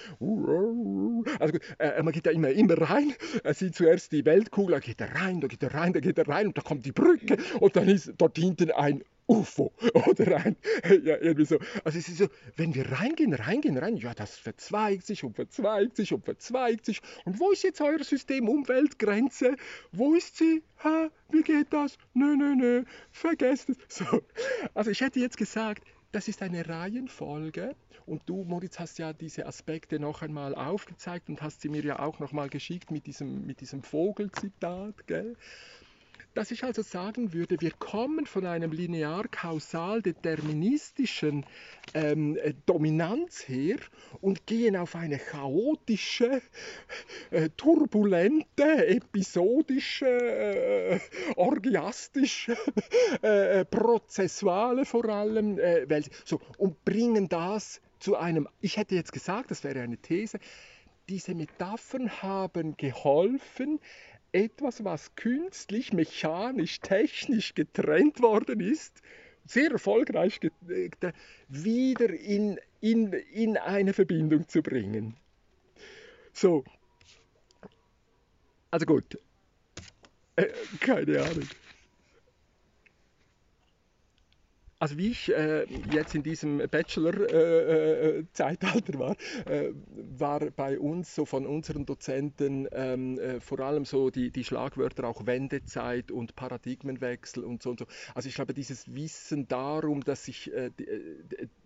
Also 1.38 1.59
äh, 1.79 2.02
man 2.02 2.12
geht 2.12 2.26
ja 2.26 2.33
immer, 2.33 2.50
immer 2.50 2.81
rein. 2.81 3.12
Er 3.45 3.54
sieht 3.54 3.75
zuerst 3.75 4.12
die 4.12 4.25
Weltkugel, 4.25 4.73
da 4.73 4.81
geht 4.81 5.00
er 5.00 5.14
rein, 5.14 5.40
da 5.40 5.47
geht 5.47 5.62
er 5.62 5.75
rein, 5.75 5.92
da 5.92 6.00
geht 6.00 6.19
er 6.19 6.28
rein 6.28 6.49
und 6.49 6.59
da 6.59 6.62
kommt 6.62 6.85
die 6.87 6.92
Brücke 6.92 7.37
und 7.61 7.76
dann 7.76 7.88
ist 7.88 8.12
dort 8.19 8.37
hinten 8.38 8.71
ein 8.71 9.02
UFO 9.26 9.73
oder 10.09 10.37
ein, 10.37 10.57
ja, 10.85 11.16
irgendwie 11.16 11.45
so. 11.45 11.59
Also 11.85 11.99
es 11.99 12.09
ist 12.09 12.19
so, 12.19 12.28
wenn 12.57 12.75
wir 12.75 12.90
reingehen, 12.92 13.33
reingehen, 13.33 13.78
rein, 13.78 13.97
ja, 13.97 14.14
das 14.14 14.37
verzweigt 14.37 15.07
sich 15.07 15.25
und 15.25 15.37
verzweigt 15.37 15.97
sich 15.97 16.12
und 16.12 16.25
verzweigt 16.25 16.85
sich. 16.85 17.00
Und 17.25 17.38
wo 17.40 17.50
ist 17.50 17.62
jetzt 17.62 17.81
euer 17.81 18.02
System 18.02 18.49
Umweltgrenze? 18.49 19.57
Wo 19.92 20.14
ist 20.14 20.37
sie? 20.37 20.62
Ha, 20.85 21.09
wie 21.31 21.42
geht 21.42 21.73
das? 21.73 21.97
Nö, 22.14 22.37
nö, 22.37 22.54
nö, 22.54 22.85
vergesst 23.11 23.71
es. 23.71 23.76
So. 23.88 24.23
Also 24.75 24.90
ich 24.90 25.00
hätte 25.00 25.21
jetzt 25.21 25.37
gesagt, 25.37 25.85
das 26.12 26.28
ist 26.28 26.42
eine 26.42 26.69
Reihenfolge 26.69 27.75
und 28.04 28.23
du, 28.26 28.45
Moritz, 28.45 28.78
hast 28.78 28.99
ja 28.99 29.12
diese 29.14 29.47
Aspekte 29.47 29.99
noch 29.99 30.23
einmal 30.23 30.54
aufgezeigt 30.54 31.28
und 31.31 31.40
hast 31.40 31.62
sie 31.62 31.71
mir 31.71 31.83
ja 31.83 31.99
auch 32.00 32.19
noch 32.19 32.33
mal 32.33 32.50
geschickt 32.50 32.90
mit 32.90 33.07
diesem, 33.07 33.47
mit 33.47 33.61
diesem 33.62 33.83
Vogelzitat. 33.83 35.07
Gell? 35.07 35.37
Dass 36.34 36.50
ich 36.50 36.64
also 36.64 36.82
sagen 36.82 37.32
würde, 37.32 37.56
wir 37.60 37.70
kommen 37.72 38.26
von 38.26 38.44
einem 38.46 38.72
linear-kausal-deterministischen 38.72 41.46
ähm, 41.94 42.36
äh, 42.36 42.52
Dominanz 42.66 43.48
her 43.48 43.76
und 44.20 44.46
gehen 44.46 44.76
auf 44.76 44.96
eine 44.96 45.18
chaotische, 45.18 46.42
äh, 47.30 47.48
turbulente, 47.56 48.86
episodische, 48.86 50.06
äh, 50.06 51.00
orgiastische, 51.36 52.56
äh, 53.22 53.60
äh, 53.60 53.64
prozessuale 53.64 54.84
vor 54.84 55.08
allem 55.08 55.56
Welt. 55.56 56.10
So, 56.24 56.40
und 56.58 56.84
bringen 56.84 57.28
das 57.28 57.80
zu 57.98 58.16
einem, 58.16 58.48
ich 58.60 58.76
hätte 58.76 58.94
jetzt 58.94 59.12
gesagt, 59.12 59.50
das 59.50 59.64
wäre 59.64 59.80
eine 59.80 59.96
These, 59.96 60.38
diese 61.08 61.34
Metaphern 61.34 62.22
haben 62.22 62.76
geholfen, 62.76 63.80
etwas, 64.32 64.84
was 64.84 65.14
künstlich, 65.14 65.92
mechanisch, 65.92 66.80
technisch 66.80 67.54
getrennt 67.54 68.20
worden 68.20 68.60
ist, 68.60 69.02
sehr 69.46 69.70
erfolgreich 69.70 70.40
wieder 71.48 72.10
in, 72.10 72.58
in, 72.80 73.12
in 73.12 73.56
eine 73.56 73.92
Verbindung 73.92 74.48
zu 74.48 74.62
bringen. 74.62 75.16
So, 76.32 76.64
also 78.70 78.86
gut, 78.86 79.18
äh, 80.36 80.46
keine 80.80 81.22
Ahnung. 81.22 81.48
Also 84.82 84.98
wie 84.98 85.10
ich 85.10 85.32
äh, 85.32 85.64
jetzt 85.92 86.16
in 86.16 86.24
diesem 86.24 86.58
Bachelor-Zeitalter 86.58 88.92
äh, 88.92 88.96
äh 88.96 88.98
war, 88.98 89.16
äh, 89.46 89.70
war 89.94 90.40
bei 90.50 90.76
uns 90.76 91.14
so 91.14 91.24
von 91.24 91.46
unseren 91.46 91.86
Dozenten 91.86 92.66
ähm, 92.72 93.16
äh, 93.20 93.38
vor 93.38 93.60
allem 93.60 93.84
so 93.84 94.10
die, 94.10 94.32
die 94.32 94.42
Schlagwörter 94.42 95.06
auch 95.06 95.24
Wendezeit 95.24 96.10
und 96.10 96.34
Paradigmenwechsel 96.34 97.44
und 97.44 97.62
so 97.62 97.70
und 97.70 97.78
so. 97.78 97.86
Also 98.16 98.28
ich 98.28 98.34
glaube, 98.34 98.54
dieses 98.54 98.92
Wissen 98.92 99.46
darum, 99.46 100.02
dass 100.02 100.24
sich 100.24 100.52
äh, 100.52 100.72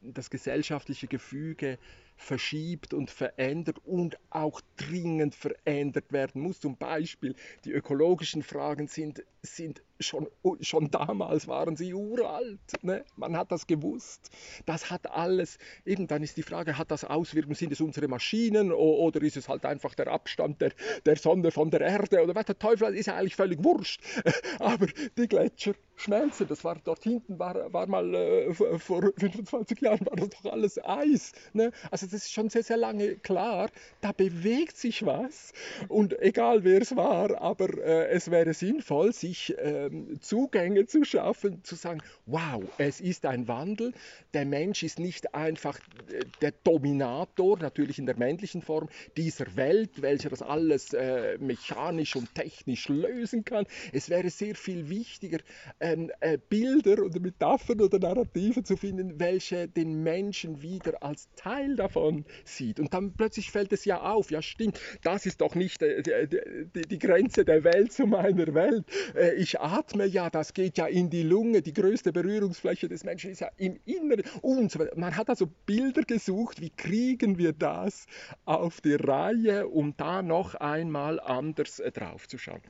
das 0.02 0.28
gesellschaftliche 0.28 1.06
Gefüge 1.06 1.78
verschiebt 2.16 2.92
und 2.92 3.10
verändert 3.10 3.78
und 3.84 4.18
auch 4.30 4.60
dringend 4.76 5.34
verändert 5.34 6.12
werden 6.12 6.42
muss. 6.42 6.60
Zum 6.60 6.76
Beispiel 6.76 7.34
die 7.64 7.72
ökologischen 7.72 8.42
Fragen 8.42 8.88
sind, 8.88 9.22
sind 9.46 9.82
schon, 10.00 10.28
schon 10.60 10.90
damals 10.90 11.48
waren 11.48 11.76
sie 11.76 11.94
uralt. 11.94 12.60
Ne? 12.82 13.04
Man 13.16 13.36
hat 13.36 13.52
das 13.52 13.66
gewusst. 13.66 14.30
Das 14.66 14.90
hat 14.90 15.10
alles, 15.10 15.58
eben 15.84 16.06
dann 16.06 16.22
ist 16.22 16.36
die 16.36 16.42
Frage, 16.42 16.76
hat 16.76 16.90
das 16.90 17.04
Auswirkungen, 17.04 17.54
sind 17.54 17.72
es 17.72 17.80
unsere 17.80 18.08
Maschinen 18.08 18.72
oder 18.72 19.22
ist 19.22 19.36
es 19.36 19.48
halt 19.48 19.64
einfach 19.64 19.94
der 19.94 20.08
Abstand 20.08 20.60
der, 20.60 20.72
der 21.04 21.16
Sonne 21.16 21.50
von 21.50 21.70
der 21.70 21.80
Erde 21.80 22.22
oder 22.22 22.34
was 22.34 22.46
der 22.46 22.58
Teufel, 22.58 22.94
ist 22.94 23.06
ja 23.06 23.16
eigentlich 23.16 23.36
völlig 23.36 23.62
wurscht. 23.62 24.00
Aber 24.58 24.86
die 25.16 25.28
Gletscher 25.28 25.74
schmelzen, 25.96 26.46
das 26.46 26.62
war 26.64 26.76
dort 26.84 27.02
hinten, 27.02 27.38
war, 27.38 27.72
war 27.72 27.86
mal 27.86 28.14
äh, 28.14 28.54
vor 28.54 29.12
25 29.16 29.80
Jahren, 29.80 30.04
war 30.06 30.16
das 30.16 30.28
doch 30.30 30.52
alles 30.52 30.78
Eis. 30.84 31.32
Ne? 31.52 31.72
Also 31.90 32.06
das 32.06 32.14
ist 32.14 32.32
schon 32.32 32.50
sehr, 32.50 32.62
sehr 32.62 32.76
lange 32.76 33.16
klar, 33.16 33.70
da 34.00 34.12
bewegt 34.12 34.76
sich 34.76 35.04
was 35.04 35.52
und 35.88 36.18
egal 36.20 36.64
wer 36.64 36.82
es 36.82 36.94
war, 36.96 37.40
aber 37.40 37.68
äh, 37.78 38.08
es 38.08 38.30
wäre 38.30 38.54
sinnvoll, 38.54 39.12
sich 39.12 39.56
äh, 39.58 39.90
Zugänge 40.20 40.86
zu 40.86 41.04
schaffen, 41.04 41.64
zu 41.64 41.74
sagen, 41.74 42.02
wow, 42.26 42.62
es 42.78 43.00
ist 43.00 43.24
ein 43.26 43.48
Wandel, 43.48 43.92
der 44.34 44.44
Mensch 44.44 44.82
ist 44.82 44.98
nicht 44.98 45.34
einfach 45.34 45.78
äh, 46.08 46.24
der 46.40 46.52
Dominator, 46.62 47.58
natürlich 47.58 47.98
in 47.98 48.06
der 48.06 48.16
männlichen 48.16 48.62
Form, 48.62 48.88
dieser 49.16 49.56
Welt, 49.56 50.02
welcher 50.02 50.28
das 50.28 50.42
alles 50.42 50.92
äh, 50.92 51.38
mechanisch 51.38 52.16
und 52.16 52.34
technisch 52.34 52.88
lösen 52.88 53.44
kann. 53.44 53.64
Es 53.92 54.10
wäre 54.10 54.28
sehr 54.30 54.54
viel 54.54 54.88
wichtiger, 54.88 55.38
ähm, 55.86 56.10
äh, 56.20 56.38
Bilder 56.48 57.02
oder 57.04 57.20
Metaphern 57.20 57.80
oder 57.80 57.98
Narrative 57.98 58.62
zu 58.62 58.76
finden, 58.76 59.20
welche 59.20 59.68
den 59.68 60.02
Menschen 60.02 60.62
wieder 60.62 61.02
als 61.02 61.28
Teil 61.36 61.76
davon 61.76 62.24
sieht. 62.44 62.80
Und 62.80 62.92
dann 62.92 63.12
plötzlich 63.12 63.50
fällt 63.50 63.72
es 63.72 63.84
ja 63.84 64.00
auf, 64.00 64.30
ja 64.30 64.42
stimmt, 64.42 64.80
das 65.02 65.26
ist 65.26 65.40
doch 65.40 65.54
nicht 65.54 65.82
äh, 65.82 66.02
die, 66.02 66.82
die, 66.82 66.98
Grenze 66.98 67.44
der 67.44 67.62
Welt 67.62 67.92
zu 67.92 68.06
meiner 68.06 68.52
Welt. 68.54 68.84
Äh, 69.14 69.34
ich 69.34 69.60
atme 69.60 70.06
ja, 70.06 70.28
das 70.28 70.54
geht 70.54 70.76
ja 70.78 70.86
in 70.86 71.10
die 71.10 71.22
Lunge, 71.22 71.62
die 71.62 71.72
größte 71.72 72.12
Berührungsfläche 72.12 72.88
des 72.88 73.04
Menschen 73.04 73.30
ist 73.30 73.40
ja 73.40 73.50
im 73.56 73.78
Inneren 73.84 74.24
und 74.42 74.72
so. 74.72 74.84
Man 74.96 75.16
hat 75.16 75.28
also 75.28 75.48
Bilder 75.66 76.02
gesucht, 76.02 76.60
wie 76.60 76.70
kriegen 76.70 77.38
wir 77.38 77.52
das 77.52 78.06
auf 78.44 78.80
die 78.80 78.94
Reihe, 78.94 79.68
um 79.68 79.96
da 79.96 80.22
noch 80.22 80.54
einmal 80.56 81.20
anders 81.20 81.78
äh, 81.78 81.92
drauf 81.92 82.26
zu 82.26 82.38
schauen. 82.38 82.62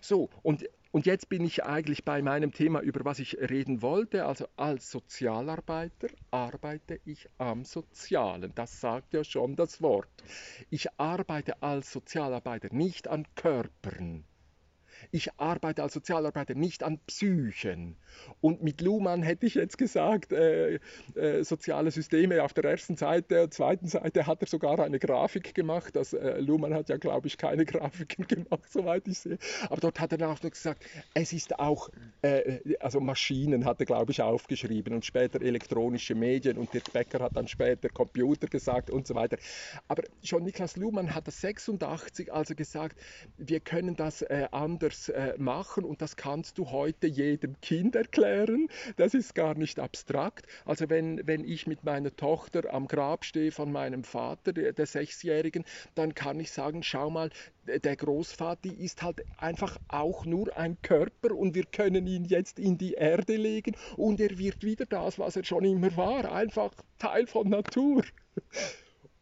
So, 0.00 0.30
und 0.42 0.64
und 0.94 1.06
jetzt 1.06 1.28
bin 1.28 1.44
ich 1.44 1.64
eigentlich 1.64 2.04
bei 2.04 2.22
meinem 2.22 2.52
Thema, 2.52 2.80
über 2.80 3.04
was 3.04 3.18
ich 3.18 3.36
reden 3.40 3.82
wollte. 3.82 4.26
Also 4.26 4.46
als 4.54 4.92
Sozialarbeiter 4.92 6.06
arbeite 6.30 7.00
ich 7.04 7.28
am 7.36 7.64
Sozialen. 7.64 8.52
Das 8.54 8.80
sagt 8.80 9.12
ja 9.12 9.24
schon 9.24 9.56
das 9.56 9.82
Wort. 9.82 10.22
Ich 10.70 10.86
arbeite 10.96 11.60
als 11.64 11.90
Sozialarbeiter 11.90 12.72
nicht 12.72 13.08
an 13.08 13.26
Körpern 13.34 14.22
ich 15.10 15.30
arbeite 15.38 15.82
als 15.82 15.94
Sozialarbeiter 15.94 16.54
nicht 16.54 16.82
an 16.82 16.98
Psychen. 17.06 17.96
Und 18.40 18.62
mit 18.62 18.80
Luhmann 18.80 19.22
hätte 19.22 19.46
ich 19.46 19.54
jetzt 19.54 19.78
gesagt, 19.78 20.32
äh, 20.32 20.78
äh, 21.14 21.42
soziale 21.44 21.90
Systeme 21.90 22.42
auf 22.42 22.52
der 22.52 22.64
ersten 22.64 22.96
Seite, 22.96 23.48
zweiten 23.50 23.86
Seite 23.86 24.26
hat 24.26 24.42
er 24.42 24.46
sogar 24.46 24.78
eine 24.78 24.98
Grafik 24.98 25.54
gemacht. 25.54 25.96
Das, 25.96 26.12
äh, 26.12 26.38
Luhmann 26.40 26.74
hat 26.74 26.88
ja, 26.88 26.96
glaube 26.96 27.26
ich, 27.26 27.38
keine 27.38 27.64
Grafiken 27.64 28.26
gemacht, 28.26 28.70
soweit 28.70 29.06
ich 29.08 29.18
sehe. 29.18 29.38
Aber 29.68 29.80
dort 29.80 30.00
hat 30.00 30.12
er 30.12 30.18
dann 30.18 30.30
auch 30.30 30.42
noch 30.42 30.50
gesagt, 30.50 30.84
es 31.14 31.32
ist 31.32 31.58
auch, 31.58 31.88
äh, 32.22 32.60
also 32.80 33.00
Maschinen 33.00 33.64
hat 33.64 33.80
er, 33.80 33.86
glaube 33.86 34.12
ich, 34.12 34.22
aufgeschrieben 34.22 34.94
und 34.94 35.04
später 35.04 35.40
elektronische 35.40 36.14
Medien 36.14 36.58
und 36.58 36.72
Dirk 36.72 36.92
Becker 36.92 37.20
hat 37.20 37.36
dann 37.36 37.48
später 37.48 37.88
Computer 37.88 38.46
gesagt 38.46 38.90
und 38.90 39.06
so 39.06 39.14
weiter. 39.14 39.36
Aber 39.88 40.02
schon 40.22 40.44
Niklas 40.44 40.76
Luhmann 40.76 41.14
hat 41.14 41.26
das 41.26 41.40
86 41.40 42.32
also 42.32 42.54
gesagt, 42.54 42.98
wir 43.36 43.60
können 43.60 43.96
das 43.96 44.22
äh, 44.22 44.46
anders 44.50 44.93
anders 44.94 45.08
äh, 45.08 45.34
machen 45.38 45.84
und 45.84 46.00
das 46.00 46.16
kannst 46.16 46.58
du 46.58 46.70
heute 46.70 47.06
jedem 47.06 47.60
Kind 47.60 47.96
erklären. 47.96 48.68
Das 48.96 49.14
ist 49.14 49.34
gar 49.34 49.54
nicht 49.54 49.78
abstrakt. 49.78 50.46
Also 50.64 50.88
wenn, 50.88 51.26
wenn 51.26 51.44
ich 51.44 51.66
mit 51.66 51.84
meiner 51.84 52.14
Tochter 52.14 52.72
am 52.72 52.86
Grab 52.86 53.24
stehe 53.24 53.50
von 53.50 53.72
meinem 53.72 54.04
Vater, 54.04 54.52
der, 54.52 54.72
der 54.72 54.86
Sechsjährigen, 54.86 55.64
dann 55.94 56.14
kann 56.14 56.40
ich 56.40 56.52
sagen, 56.52 56.82
schau 56.82 57.10
mal, 57.10 57.30
der 57.66 57.96
Großvater 57.96 58.70
ist 58.78 59.02
halt 59.02 59.24
einfach 59.38 59.78
auch 59.88 60.26
nur 60.26 60.56
ein 60.56 60.76
Körper 60.82 61.34
und 61.34 61.54
wir 61.54 61.64
können 61.64 62.06
ihn 62.06 62.24
jetzt 62.24 62.58
in 62.58 62.78
die 62.78 62.92
Erde 62.92 63.36
legen 63.36 63.74
und 63.96 64.20
er 64.20 64.38
wird 64.38 64.62
wieder 64.62 64.86
das, 64.86 65.18
was 65.18 65.36
er 65.36 65.44
schon 65.44 65.64
immer 65.64 65.96
war, 65.96 66.30
einfach 66.30 66.72
Teil 66.98 67.26
von 67.26 67.48
Natur. 67.48 68.04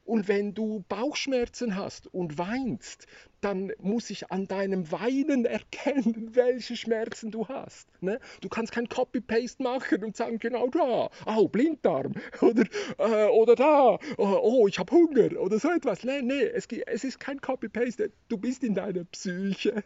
Und 0.05 0.27
wenn 0.27 0.53
du 0.55 0.85
Bauchschmerzen 0.89 1.77
hast 1.77 2.13
und 2.13 2.37
weinst, 2.37 3.07
dann 3.41 3.73
muss 3.81 4.11
ich 4.11 4.31
an 4.31 4.47
deinem 4.47 4.91
Weinen 4.91 5.45
erkennen, 5.45 6.31
welche 6.35 6.77
Schmerzen 6.77 7.31
du 7.31 7.49
hast. 7.49 7.89
Ne? 8.03 8.19
Du 8.41 8.49
kannst 8.49 8.73
kein 8.73 8.89
Copy-Paste 8.89 9.63
machen 9.63 10.05
und 10.05 10.17
sagen, 10.17 10.39
genau 10.39 10.69
da, 10.69 11.11
oh, 11.27 11.49
Blinddarm, 11.49 12.15
oder, 12.41 12.65
äh, 12.99 13.29
oder 13.29 13.55
da, 13.55 13.99
oh, 14.17 14.39
oh 14.43 14.69
ich 14.69 14.79
habe 14.79 14.93
Hunger, 14.93 15.41
oder 15.41 15.59
so 15.59 15.71
etwas. 15.71 16.05
Nee, 16.05 16.23
nee, 16.23 16.43
es, 16.43 16.67
es 16.87 17.05
ist 17.05 17.21
kein 17.21 17.41
Copy-Paste. 17.41 18.13
Du 18.29 18.39
bist 18.39 18.65
in 18.65 18.75
deiner 18.75 19.05
Psyche, 19.05 19.85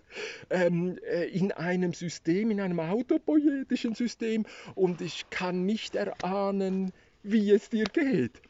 ähm, 0.51 0.99
äh, 1.11 1.25
in 1.29 1.53
einem 1.53 1.93
System, 1.93 2.51
in 2.51 2.61
einem 2.61 2.81
autopoietischen 2.81 3.95
System 3.95 4.45
und 4.75 5.01
ich 5.01 5.29
kann 5.31 5.65
nicht 5.67 5.95
erahnen, 5.95 6.93
wie 7.23 7.51
es 7.51 7.71
dir 7.71 7.85
geht. 7.85 8.41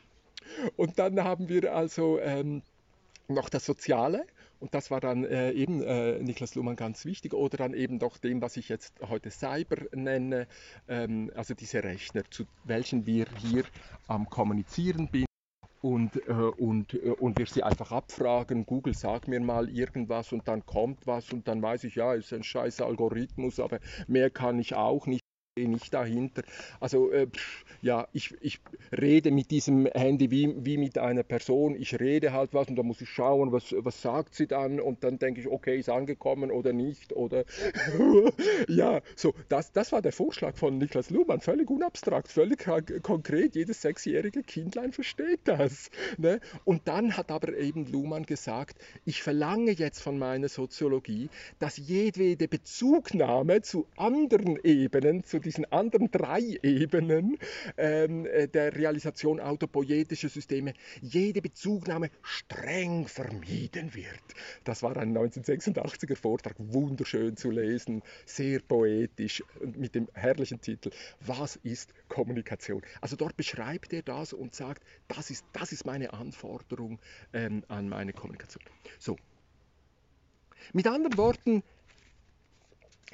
Und 0.77 0.99
dann 0.99 1.23
haben 1.23 1.49
wir 1.49 1.75
also 1.75 2.19
ähm, 2.21 2.63
noch 3.29 3.49
das 3.49 3.65
Soziale. 3.65 4.27
Und 4.59 4.75
das 4.75 4.91
war 4.91 5.01
dann 5.01 5.25
äh, 5.25 5.53
eben 5.53 5.83
äh, 5.83 6.19
Niklas 6.19 6.55
Luhmann 6.55 6.77
ganz 6.77 7.05
wichtig. 7.05 7.35
Oder 7.35 7.59
dann 7.59 7.75
eben 7.75 7.99
doch 7.99 8.17
dem, 8.17 8.41
was 8.41 8.57
ich 8.57 8.69
jetzt 8.69 8.95
heute 9.09 9.31
Cyber 9.31 9.77
nenne, 9.93 10.47
ähm, 10.89 11.31
also 11.35 11.55
diese 11.55 11.85
Rechner, 11.85 12.23
zu 12.31 12.45
welchen 12.65 13.05
wir 13.05 13.27
hier 13.39 13.65
am 14.09 14.31
Kommunizieren 14.31 15.09
bin 15.09 15.27
und, 15.83 16.17
äh, 16.27 16.33
und, 16.33 16.95
äh, 16.95 17.11
und 17.11 17.39
wir 17.39 17.47
sie 17.47 17.63
einfach 17.63 17.93
abfragen, 17.93 18.67
Google 18.67 18.95
sag 18.95 19.29
mir 19.29 19.41
mal 19.41 19.69
irgendwas 19.69 20.33
und 20.33 20.49
dann 20.49 20.65
kommt 20.65 21.07
was 21.07 21.33
und 21.33 21.47
dann 21.49 21.63
weiß 21.63 21.85
ich, 21.85 21.97
ja, 21.97 22.15
ist 22.15 22.33
ein 22.33 22.43
scheiß 22.43 22.81
Algorithmus, 22.81 23.61
aber 23.61 23.79
mehr 24.09 24.31
kann 24.31 24.59
ich 24.59 24.75
auch 24.75 25.07
nicht. 25.07 25.26
Nicht 25.65 25.95
dahinter. 25.95 26.43
Also 26.81 27.11
äh, 27.11 27.29
ja, 27.81 28.09
ich, 28.13 28.35
ich 28.41 28.61
rede 28.93 29.31
mit 29.31 29.51
diesem 29.51 29.87
Handy 29.87 30.31
wie, 30.31 30.55
wie 30.59 30.77
mit 30.77 30.99
einer 30.99 31.23
Person. 31.23 31.75
Ich 31.77 31.99
rede 31.99 32.33
halt 32.33 32.53
was 32.53 32.69
und 32.69 32.77
da 32.77 32.83
muss 32.83 33.01
ich 33.01 33.09
schauen, 33.09 33.53
was, 33.53 33.75
was 33.79 34.03
sagt 34.03 34.35
sie 34.35 34.47
dann 34.47 34.81
und 34.81 35.03
dann 35.03 35.19
denke 35.19 35.41
ich, 35.41 35.49
okay, 35.49 35.79
ist 35.79 35.89
angekommen 35.89 36.51
oder 36.51 36.73
nicht 36.73 37.15
oder 37.15 37.45
ja, 38.69 39.01
so, 39.15 39.33
das, 39.49 39.73
das 39.73 39.93
war 39.93 40.03
der 40.03 40.13
Vorschlag 40.13 40.57
von 40.57 40.77
Niklas 40.77 41.11
Luhmann, 41.11 41.41
völlig 41.41 41.71
unabstrakt, 41.71 42.31
völlig 42.31 42.67
konkret, 43.03 43.55
jedes 43.55 43.81
sechsjährige 43.81 44.43
Kindlein 44.43 44.93
versteht 44.93 45.41
das. 45.45 45.91
Ne? 46.19 46.41
Und 46.65 46.87
dann 46.89 47.17
hat 47.17 47.31
aber 47.31 47.57
eben 47.57 47.87
Luhmann 47.87 48.27
gesagt, 48.27 48.77
ich 49.05 49.23
verlange 49.23 49.73
jetzt 49.73 50.01
von 50.01 50.19
meiner 50.19 50.49
Soziologie, 50.49 51.31
dass 51.59 51.79
jedwede 51.79 52.49
Bezugnahme 52.49 53.63
zu 53.63 53.87
anderen 53.97 54.59
Ebenen, 54.63 55.25
zu 55.25 55.41
diesen 55.47 55.65
anderen 55.73 56.11
drei 56.11 56.59
Ebenen 56.63 57.39
ähm, 57.77 58.27
äh, 58.27 58.49
der 58.49 58.75
Realisation 58.75 59.41
autopoietischer 59.41 60.29
Systeme 60.29 60.75
jede 61.01 61.41
Bezugnahme 61.41 62.11
streng 62.23 63.07
vermieden 63.07 63.95
wird. 63.95 64.21
Das 64.65 64.83
war 64.83 64.97
ein 64.97 65.17
1986er 65.17 66.17
Vortrag, 66.17 66.57
wunderschön 66.59 67.37
zu 67.37 67.51
lesen, 67.51 68.03
sehr 68.27 68.61
poetisch 68.61 69.43
mit 69.61 69.95
dem 69.95 70.09
herrlichen 70.13 70.61
Titel 70.61 70.91
Was 71.21 71.57
ist 71.57 71.95
Kommunikation? 72.09 72.83
Also 73.01 73.17
dort 73.17 73.37
beschreibt 73.37 73.93
er 73.93 74.03
das 74.03 74.33
und 74.33 74.55
sagt, 74.55 74.83
das 75.09 75.31
ist, 75.31 75.45
das 75.53 75.73
ist 75.73 75.87
meine 75.87 76.13
Anforderung 76.13 76.99
ähm, 77.33 77.65
an 77.69 77.89
meine 77.89 78.13
Kommunikation. 78.13 78.65
So. 78.99 79.17
Mit 80.73 80.87
anderen 80.89 81.17
Worten, 81.17 81.63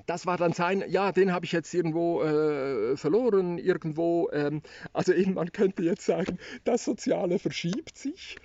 das 0.07 0.27
war 0.27 0.37
dann 0.37 0.53
sein, 0.53 0.85
ja, 0.89 1.13
den 1.13 1.33
habe 1.33 1.45
ich 1.45 1.53
jetzt 1.53 1.73
irgendwo 1.75 2.23
äh, 2.23 2.97
verloren, 2.97 3.59
irgendwo. 3.59 4.31
Ähm, 4.33 4.63
also 4.93 5.13
eben, 5.13 5.35
man 5.35 5.53
könnte 5.53 5.83
jetzt 5.83 6.05
sagen, 6.05 6.39
das 6.65 6.85
Soziale 6.85 7.39
verschiebt 7.39 7.97
sich. 7.97 8.37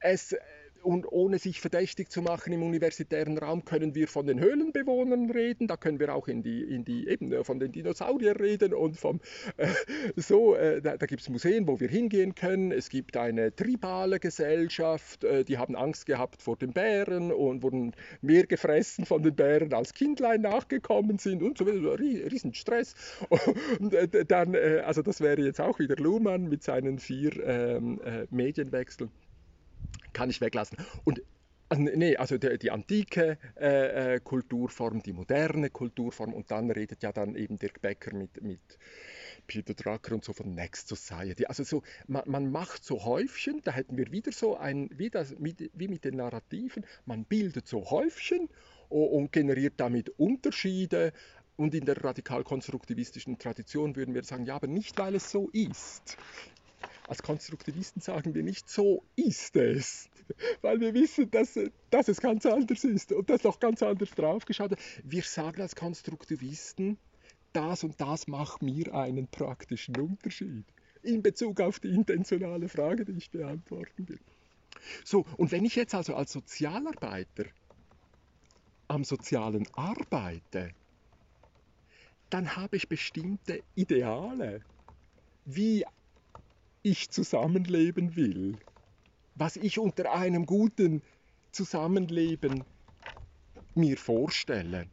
Es 0.00 0.36
und 0.84 1.10
ohne 1.10 1.38
sich 1.38 1.60
verdächtig 1.60 2.10
zu 2.10 2.22
machen 2.22 2.52
im 2.52 2.62
universitären 2.62 3.38
Raum 3.38 3.64
können 3.64 3.94
wir 3.94 4.06
von 4.06 4.26
den 4.26 4.38
Höhlenbewohnern 4.38 5.30
reden, 5.30 5.66
da 5.66 5.76
können 5.76 5.98
wir 5.98 6.14
auch 6.14 6.28
in 6.28 6.42
die, 6.42 6.62
in 6.62 6.84
die 6.84 7.08
eben 7.08 7.32
äh, 7.32 7.42
von 7.42 7.58
den 7.58 7.72
Dinosauriern 7.72 8.36
reden 8.36 8.74
und 8.74 8.96
vom 8.96 9.20
äh, 9.56 9.68
so, 10.16 10.54
äh, 10.54 10.82
da, 10.82 10.96
da 10.96 11.06
gibt 11.06 11.22
es 11.22 11.28
Museen, 11.28 11.66
wo 11.66 11.80
wir 11.80 11.88
hingehen 11.88 12.34
können. 12.34 12.70
Es 12.70 12.90
gibt 12.90 13.16
eine 13.16 13.54
tribale 13.54 14.20
Gesellschaft, 14.20 15.24
äh, 15.24 15.44
die 15.44 15.58
haben 15.58 15.74
Angst 15.74 16.06
gehabt 16.06 16.42
vor 16.42 16.56
den 16.56 16.72
Bären 16.72 17.32
und 17.32 17.62
wurden 17.62 17.94
mehr 18.20 18.46
gefressen 18.46 19.06
von 19.06 19.22
den 19.22 19.34
Bären 19.34 19.72
als 19.72 19.94
Kindlein 19.94 20.42
nachgekommen 20.42 21.18
sind 21.18 21.42
und 21.42 21.58
so 21.58 21.66
weiter. 21.66 21.98
Riesen 21.98 22.54
Stress. 22.54 22.94
Und 23.80 23.94
äh, 23.94 24.24
dann, 24.24 24.54
äh, 24.54 24.82
also 24.84 25.02
das 25.02 25.20
wäre 25.20 25.40
jetzt 25.40 25.60
auch 25.60 25.78
wieder 25.78 25.96
Luhmann 25.96 26.48
mit 26.48 26.62
seinen 26.62 26.98
vier 26.98 27.32
ähm, 27.44 28.00
Medienwechseln 28.30 29.10
kann 30.12 30.30
ich 30.30 30.40
weglassen. 30.40 30.78
Und 31.04 31.22
also, 31.68 31.82
nee, 31.82 32.16
also 32.16 32.36
die, 32.38 32.58
die 32.58 32.70
antike 32.70 33.38
äh, 33.56 34.14
äh, 34.14 34.20
Kulturform, 34.20 35.02
die 35.02 35.12
moderne 35.12 35.70
Kulturform 35.70 36.34
und 36.34 36.50
dann 36.50 36.70
redet 36.70 37.02
ja 37.02 37.12
dann 37.12 37.36
eben 37.36 37.58
Dirk 37.58 37.80
Becker 37.80 38.14
mit, 38.14 38.42
mit 38.42 38.60
Peter 39.46 39.74
Drucker 39.74 40.14
und 40.14 40.24
so 40.24 40.32
von 40.32 40.54
Next 40.54 40.88
Society. 40.88 41.46
Also 41.46 41.64
so, 41.64 41.82
man, 42.06 42.22
man 42.26 42.52
macht 42.52 42.84
so 42.84 43.04
Häufchen, 43.04 43.60
da 43.64 43.72
hätten 43.72 43.96
wir 43.96 44.12
wieder 44.12 44.30
so 44.30 44.56
ein, 44.56 44.90
wie, 44.92 45.10
das, 45.10 45.34
wie, 45.38 45.54
wie 45.72 45.88
mit 45.88 46.04
den 46.04 46.16
Narrativen, 46.16 46.84
man 47.06 47.24
bildet 47.24 47.66
so 47.66 47.90
Häufchen 47.90 48.48
und, 48.88 49.08
und 49.08 49.32
generiert 49.32 49.74
damit 49.78 50.10
Unterschiede, 50.18 51.12
und 51.56 51.74
in 51.74 51.84
der 51.84 52.02
radikal-konstruktivistischen 52.02 53.38
Tradition 53.38 53.94
würden 53.94 54.14
wir 54.14 54.24
sagen, 54.24 54.44
ja, 54.44 54.56
aber 54.56 54.66
nicht, 54.66 54.98
weil 54.98 55.14
es 55.14 55.30
so 55.30 55.48
ist. 55.52 56.16
Als 57.06 57.22
Konstruktivisten 57.22 58.00
sagen 58.00 58.34
wir 58.34 58.42
nicht, 58.42 58.68
so 58.68 59.04
ist 59.14 59.56
es, 59.56 60.08
weil 60.62 60.80
wir 60.80 60.94
wissen, 60.94 61.30
dass, 61.30 61.58
dass 61.90 62.08
es 62.08 62.20
ganz 62.20 62.46
anders 62.46 62.82
ist 62.84 63.12
und 63.12 63.28
dass 63.28 63.44
noch 63.44 63.60
ganz 63.60 63.82
anders 63.82 64.10
draufgeschaut 64.10 64.70
wird. 64.70 64.80
Wir 65.02 65.22
sagen 65.22 65.60
als 65.60 65.76
Konstruktivisten, 65.76 66.96
das 67.52 67.84
und 67.84 68.00
das 68.00 68.26
macht 68.26 68.62
mir 68.62 68.94
einen 68.94 69.28
praktischen 69.28 69.96
Unterschied 69.96 70.64
in 71.02 71.22
Bezug 71.22 71.60
auf 71.60 71.78
die 71.78 71.94
intentionale 71.94 72.68
Frage, 72.68 73.04
die 73.04 73.12
ich 73.12 73.30
beantworten 73.30 74.08
will. 74.08 74.20
So, 75.04 75.24
und 75.36 75.52
wenn 75.52 75.64
ich 75.64 75.76
jetzt 75.76 75.94
also 75.94 76.14
als 76.14 76.32
Sozialarbeiter 76.32 77.44
am 78.88 79.04
Sozialen 79.04 79.68
arbeite, 79.74 80.70
dann 82.30 82.56
habe 82.56 82.76
ich 82.76 82.88
bestimmte 82.88 83.62
Ideale, 83.74 84.62
wie 85.44 85.84
ich 86.84 87.10
zusammenleben 87.10 88.14
will, 88.14 88.58
was 89.34 89.56
ich 89.56 89.78
unter 89.78 90.12
einem 90.12 90.46
guten 90.46 91.02
Zusammenleben 91.50 92.64
mir 93.74 93.96
vorstelle. 93.96 94.86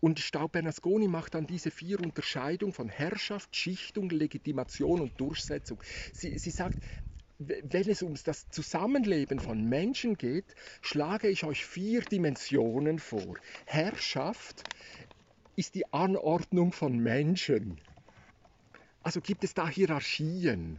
Und 0.00 0.18
Staub 0.18 0.52
Bernasconi 0.52 1.06
macht 1.06 1.34
dann 1.34 1.46
diese 1.46 1.70
vier 1.70 2.00
Unterscheidungen 2.00 2.72
von 2.72 2.88
Herrschaft, 2.88 3.54
Schichtung, 3.54 4.10
Legitimation 4.10 5.00
und 5.00 5.18
Durchsetzung. 5.20 5.80
Sie, 6.12 6.36
sie 6.38 6.50
sagt, 6.50 6.82
wenn 7.38 7.88
es 7.88 8.02
um 8.02 8.14
das 8.24 8.50
Zusammenleben 8.50 9.38
von 9.38 9.64
Menschen 9.64 10.16
geht, 10.16 10.56
schlage 10.80 11.28
ich 11.28 11.44
euch 11.44 11.64
vier 11.64 12.02
Dimensionen 12.02 12.98
vor. 12.98 13.36
Herrschaft 13.64 14.66
ist 15.54 15.76
die 15.76 15.92
Anordnung 15.92 16.72
von 16.72 16.98
Menschen. 16.98 17.80
Also 19.02 19.20
gibt 19.20 19.44
es 19.44 19.54
da 19.54 19.68
Hierarchien. 19.68 20.78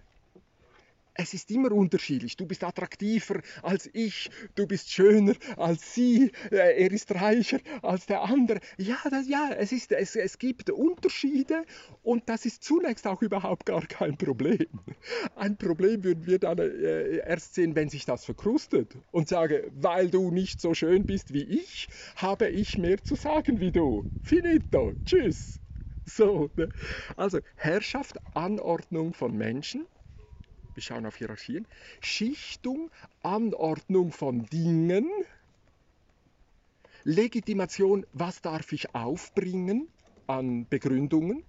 Es 1.16 1.36
ist 1.36 1.52
immer 1.52 1.72
unterschiedlich. 1.72 2.38
Du 2.38 2.48
bist 2.48 2.64
attraktiver 2.64 3.42
als 3.62 3.88
ich, 3.94 4.32
du 4.56 4.66
bist 4.66 4.90
schöner 4.90 5.36
als 5.58 5.94
sie, 5.94 6.32
äh, 6.50 6.84
er 6.84 6.92
ist 6.92 7.14
reicher 7.14 7.60
als 7.84 8.08
der 8.08 8.24
andere. 8.24 8.60
Ja, 8.78 8.98
das, 9.12 9.28
ja 9.28 9.52
es, 9.56 9.72
ist, 9.72 9.92
es, 9.92 10.16
es 10.16 10.40
gibt 10.40 10.72
Unterschiede 10.72 11.66
und 12.02 12.28
das 12.30 12.46
ist 12.46 12.64
zunächst 12.64 13.06
auch 13.06 13.22
überhaupt 13.22 13.68
gar 13.68 13.86
kein 13.86 14.18
Problem. 14.18 14.68
Ein 15.36 15.56
Problem 15.58 16.04
würden 16.04 16.26
wir 16.26 16.40
dann 16.40 16.58
äh, 16.58 17.18
erst 17.18 17.54
sehen, 17.54 17.76
wenn 17.76 17.90
sich 17.90 18.06
das 18.06 18.26
verkrustet 18.26 18.98
und 19.12 19.28
sage, 19.28 19.72
weil 19.76 20.10
du 20.10 20.32
nicht 20.32 20.60
so 20.60 20.74
schön 20.74 21.06
bist 21.06 21.32
wie 21.32 21.44
ich, 21.44 21.90
habe 22.16 22.48
ich 22.50 22.80
mehr 22.80 23.04
zu 23.04 23.16
sagen 23.16 23.60
wie 23.60 23.72
du. 23.72 24.08
Finito. 24.22 24.94
Tschüss. 25.06 25.62
So, 26.08 26.50
ne? 26.56 26.70
Also 27.18 27.39
Herrschaft, 27.56 28.18
Anordnung 28.36 29.13
von 29.13 29.36
Menschen. 29.36 29.88
Wir 30.74 30.84
schauen 30.84 31.06
auf 31.06 31.18
Hierarchien. 31.18 31.68
Schichtung, 32.02 32.92
Anordnung 33.22 34.12
von 34.12 34.46
Dingen. 34.48 35.10
Legitimation, 37.06 38.06
was 38.12 38.42
darf 38.42 38.74
ich 38.74 38.94
aufbringen 38.94 39.89
an 40.28 40.68
Begründungen. 40.68 41.44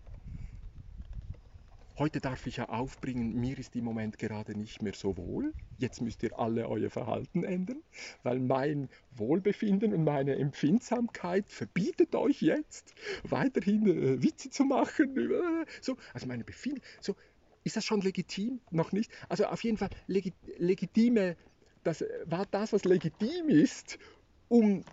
Heute 1.96 2.20
darf 2.20 2.44
ich 2.48 2.56
ja 2.56 2.68
aufbringen, 2.70 3.38
mir 3.38 3.56
ist 3.56 3.76
im 3.76 3.84
Moment 3.84 4.18
gerade 4.18 4.58
nicht 4.58 4.82
mehr 4.82 4.94
so 4.94 5.16
wohl. 5.16 5.54
Jetzt 5.78 6.00
müsst 6.00 6.24
ihr 6.24 6.36
alle 6.36 6.68
euer 6.68 6.90
Verhalten 6.90 7.44
ändern, 7.44 7.84
weil 8.24 8.40
mein 8.40 8.88
Wohlbefinden 9.12 9.94
und 9.94 10.02
meine 10.02 10.34
Empfindsamkeit 10.34 11.48
verbietet 11.48 12.16
euch 12.16 12.42
jetzt 12.42 12.94
weiterhin 13.22 13.86
äh, 13.86 14.20
Witze 14.20 14.50
zu 14.50 14.64
machen. 14.64 15.16
Äh, 15.16 15.66
so, 15.80 15.96
also 16.12 16.26
meine 16.26 16.42
Befinden. 16.42 16.80
So, 17.00 17.14
ist 17.62 17.76
das 17.76 17.84
schon 17.84 18.00
legitim? 18.00 18.58
Noch 18.72 18.90
nicht? 18.90 19.12
Also 19.28 19.46
auf 19.46 19.62
jeden 19.62 19.78
Fall 19.78 19.90
legi 20.08 20.32
legitime, 20.58 21.36
das 21.84 22.04
war 22.24 22.46
das, 22.50 22.72
was 22.72 22.84
legitim 22.84 23.48
ist, 23.48 24.00
um 24.48 24.84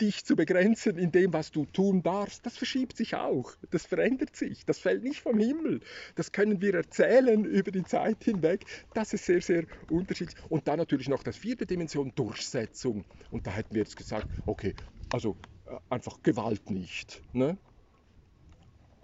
dich 0.00 0.24
zu 0.24 0.36
begrenzen 0.36 0.98
in 0.98 1.12
dem, 1.12 1.32
was 1.32 1.50
du 1.50 1.64
tun 1.66 2.02
darfst, 2.02 2.44
das 2.46 2.56
verschiebt 2.56 2.96
sich 2.96 3.14
auch. 3.14 3.52
Das 3.70 3.86
verändert 3.86 4.36
sich. 4.36 4.64
Das 4.64 4.78
fällt 4.78 5.02
nicht 5.02 5.20
vom 5.20 5.38
Himmel. 5.38 5.80
Das 6.14 6.32
können 6.32 6.60
wir 6.60 6.74
erzählen 6.74 7.44
über 7.44 7.70
die 7.70 7.84
Zeit 7.84 8.24
hinweg. 8.24 8.64
Das 8.94 9.12
ist 9.12 9.26
sehr, 9.26 9.40
sehr 9.40 9.64
unterschiedlich. 9.90 10.36
Und 10.48 10.68
dann 10.68 10.78
natürlich 10.78 11.08
noch 11.08 11.22
das 11.22 11.36
vierte 11.36 11.66
Dimension, 11.66 12.12
Durchsetzung. 12.14 13.04
Und 13.30 13.46
da 13.46 13.50
hätten 13.52 13.74
wir 13.74 13.82
jetzt 13.82 13.96
gesagt, 13.96 14.28
okay, 14.46 14.74
also 15.10 15.36
äh, 15.66 15.76
einfach 15.90 16.22
Gewalt 16.22 16.70
nicht. 16.70 17.22
Ne? 17.32 17.56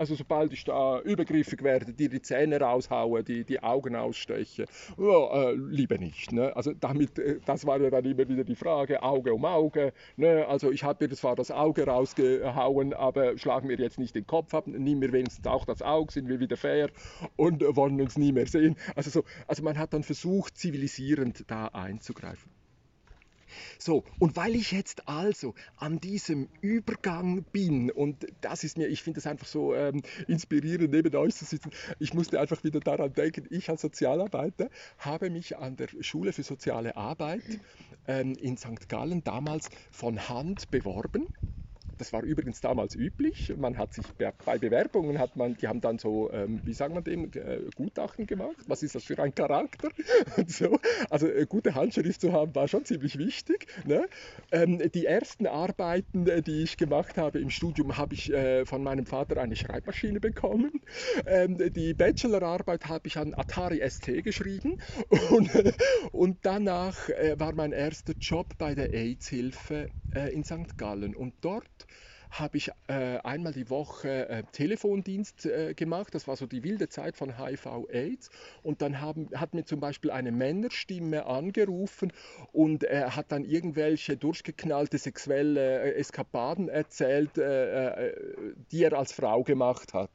Also 0.02 0.16
sobald 0.16 0.52
ich 0.52 0.64
da 0.64 1.00
übergriffig 1.02 1.62
werde, 1.62 1.92
dir 1.92 2.08
die 2.08 2.20
Zähne 2.20 2.58
raushaue, 2.58 3.22
die, 3.22 3.44
die 3.44 3.62
Augen 3.62 3.94
aussteche, 3.94 4.64
ja, 4.98 5.50
äh, 5.50 5.54
lieber 5.54 5.96
nicht. 5.96 6.32
Ne? 6.32 6.56
Also 6.56 6.72
damit, 6.72 7.20
äh, 7.20 7.38
das 7.46 7.66
war 7.66 7.80
ja 7.80 7.88
dann 7.88 8.04
immer 8.04 8.28
wieder 8.28 8.42
die 8.42 8.56
Frage, 8.56 9.00
Auge 9.04 9.32
um 9.32 9.44
Auge. 9.44 9.92
Ne? 10.16 10.44
Also 10.48 10.72
ich 10.72 10.82
habe 10.82 11.06
dir 11.06 11.14
zwar 11.14 11.36
das 11.36 11.52
Auge 11.52 11.86
rausgehauen, 11.86 12.94
aber 12.94 13.38
schlag 13.38 13.62
mir 13.62 13.78
jetzt 13.78 14.00
nicht 14.00 14.16
den 14.16 14.26
Kopf 14.26 14.52
ab, 14.54 14.66
nimm 14.66 14.98
mir 14.98 15.12
wenigstens 15.12 15.46
auch 15.46 15.64
das 15.66 15.82
Auge, 15.82 16.12
sind 16.12 16.28
wir 16.28 16.40
wieder 16.40 16.56
fair 16.56 16.90
und 17.36 17.62
wollen 17.76 18.00
uns 18.00 18.18
nie 18.18 18.32
mehr 18.32 18.48
sehen. 18.48 18.74
Also, 18.96 19.08
so, 19.08 19.24
also 19.46 19.62
man 19.62 19.78
hat 19.78 19.92
dann 19.94 20.02
versucht, 20.02 20.58
zivilisierend 20.58 21.44
da 21.48 21.66
einzugreifen. 21.66 22.50
So, 23.78 24.04
und 24.18 24.36
weil 24.36 24.54
ich 24.54 24.72
jetzt 24.72 25.08
also 25.08 25.54
an 25.76 26.00
diesem 26.00 26.48
Übergang 26.60 27.44
bin, 27.44 27.90
und 27.90 28.26
das 28.40 28.64
ist 28.64 28.78
mir, 28.78 28.88
ich 28.88 29.02
finde 29.02 29.20
es 29.20 29.26
einfach 29.26 29.46
so 29.46 29.74
ähm, 29.74 30.02
inspirierend, 30.28 30.90
neben 30.90 31.14
euch 31.16 31.34
zu 31.34 31.44
sitzen, 31.44 31.70
ich 31.98 32.14
musste 32.14 32.40
einfach 32.40 32.62
wieder 32.64 32.80
daran 32.80 33.12
denken, 33.12 33.46
ich 33.50 33.68
als 33.70 33.82
Sozialarbeiter 33.82 34.70
habe 34.98 35.30
mich 35.30 35.56
an 35.56 35.76
der 35.76 35.88
Schule 36.00 36.32
für 36.32 36.42
soziale 36.42 36.96
Arbeit 36.96 37.42
ähm, 38.06 38.34
in 38.34 38.56
St. 38.56 38.88
Gallen 38.88 39.24
damals 39.24 39.68
von 39.90 40.28
Hand 40.28 40.70
beworben 40.70 41.26
das 41.98 42.12
war 42.12 42.22
übrigens 42.22 42.60
damals 42.60 42.94
üblich. 42.94 43.52
Man 43.56 43.78
hat 43.78 43.92
sich 43.92 44.04
bei 44.44 44.58
Bewerbungen 44.58 45.18
hat 45.18 45.36
man, 45.36 45.56
die 45.56 45.68
haben 45.68 45.80
dann 45.80 45.98
so, 45.98 46.30
ähm, 46.32 46.60
wie 46.64 46.74
sagt 46.74 46.94
man 46.94 47.04
dem, 47.04 47.30
äh, 47.34 47.60
Gutachten 47.74 48.26
gemacht. 48.26 48.56
Was 48.66 48.82
ist 48.82 48.94
das 48.94 49.04
für 49.04 49.18
ein 49.18 49.34
Charakter? 49.34 49.88
Und 50.36 50.50
so. 50.50 50.78
Also 51.10 51.28
äh, 51.28 51.46
gute 51.46 51.74
Handschrift 51.74 52.20
zu 52.20 52.32
haben 52.32 52.54
war 52.54 52.68
schon 52.68 52.84
ziemlich 52.84 53.18
wichtig. 53.18 53.66
Ne? 53.84 54.08
Ähm, 54.50 54.78
die 54.92 55.06
ersten 55.06 55.46
Arbeiten, 55.46 56.26
äh, 56.26 56.42
die 56.42 56.62
ich 56.62 56.76
gemacht 56.76 57.16
habe 57.18 57.40
im 57.40 57.50
Studium, 57.50 57.96
habe 57.96 58.14
ich 58.14 58.32
äh, 58.32 58.64
von 58.64 58.82
meinem 58.82 59.06
Vater 59.06 59.40
eine 59.40 59.56
Schreibmaschine 59.56 60.20
bekommen. 60.20 60.72
Ähm, 61.26 61.58
die 61.72 61.94
Bachelorarbeit 61.94 62.88
habe 62.88 63.08
ich 63.08 63.16
an 63.16 63.34
Atari 63.34 63.80
ST 63.88 64.24
geschrieben 64.24 64.76
und, 65.30 65.50
und 66.12 66.38
danach 66.42 67.08
äh, 67.08 67.38
war 67.38 67.54
mein 67.54 67.72
erster 67.72 68.14
Job 68.18 68.56
bei 68.58 68.74
der 68.74 68.92
AIDS-Hilfe 68.92 69.88
äh, 70.14 70.32
in 70.32 70.44
St. 70.44 70.76
Gallen 70.76 71.14
und 71.14 71.34
dort 71.40 71.86
habe 72.32 72.56
ich 72.56 72.70
äh, 72.88 73.18
einmal 73.18 73.52
die 73.52 73.68
Woche 73.68 74.28
äh, 74.28 74.42
Telefondienst 74.52 75.44
äh, 75.44 75.74
gemacht. 75.74 76.14
Das 76.14 76.26
war 76.26 76.36
so 76.36 76.46
die 76.46 76.64
wilde 76.64 76.88
Zeit 76.88 77.16
von 77.16 77.36
HIV-Aids. 77.38 78.30
Und 78.62 78.80
dann 78.80 79.02
haben, 79.02 79.28
hat 79.34 79.52
mir 79.52 79.64
zum 79.66 79.80
Beispiel 79.80 80.10
eine 80.10 80.32
Männerstimme 80.32 81.26
angerufen 81.26 82.10
und 82.52 82.84
hat 82.84 83.32
dann 83.32 83.44
irgendwelche 83.44 84.16
durchgeknallte 84.16 84.96
sexuelle 84.96 85.82
äh, 85.82 85.94
Eskapaden 85.94 86.68
erzählt, 86.70 87.36
äh, 87.36 88.08
äh, 88.08 88.54
die 88.70 88.82
er 88.82 88.94
als 88.94 89.12
Frau 89.12 89.42
gemacht 89.42 89.92
hat. 89.92 90.10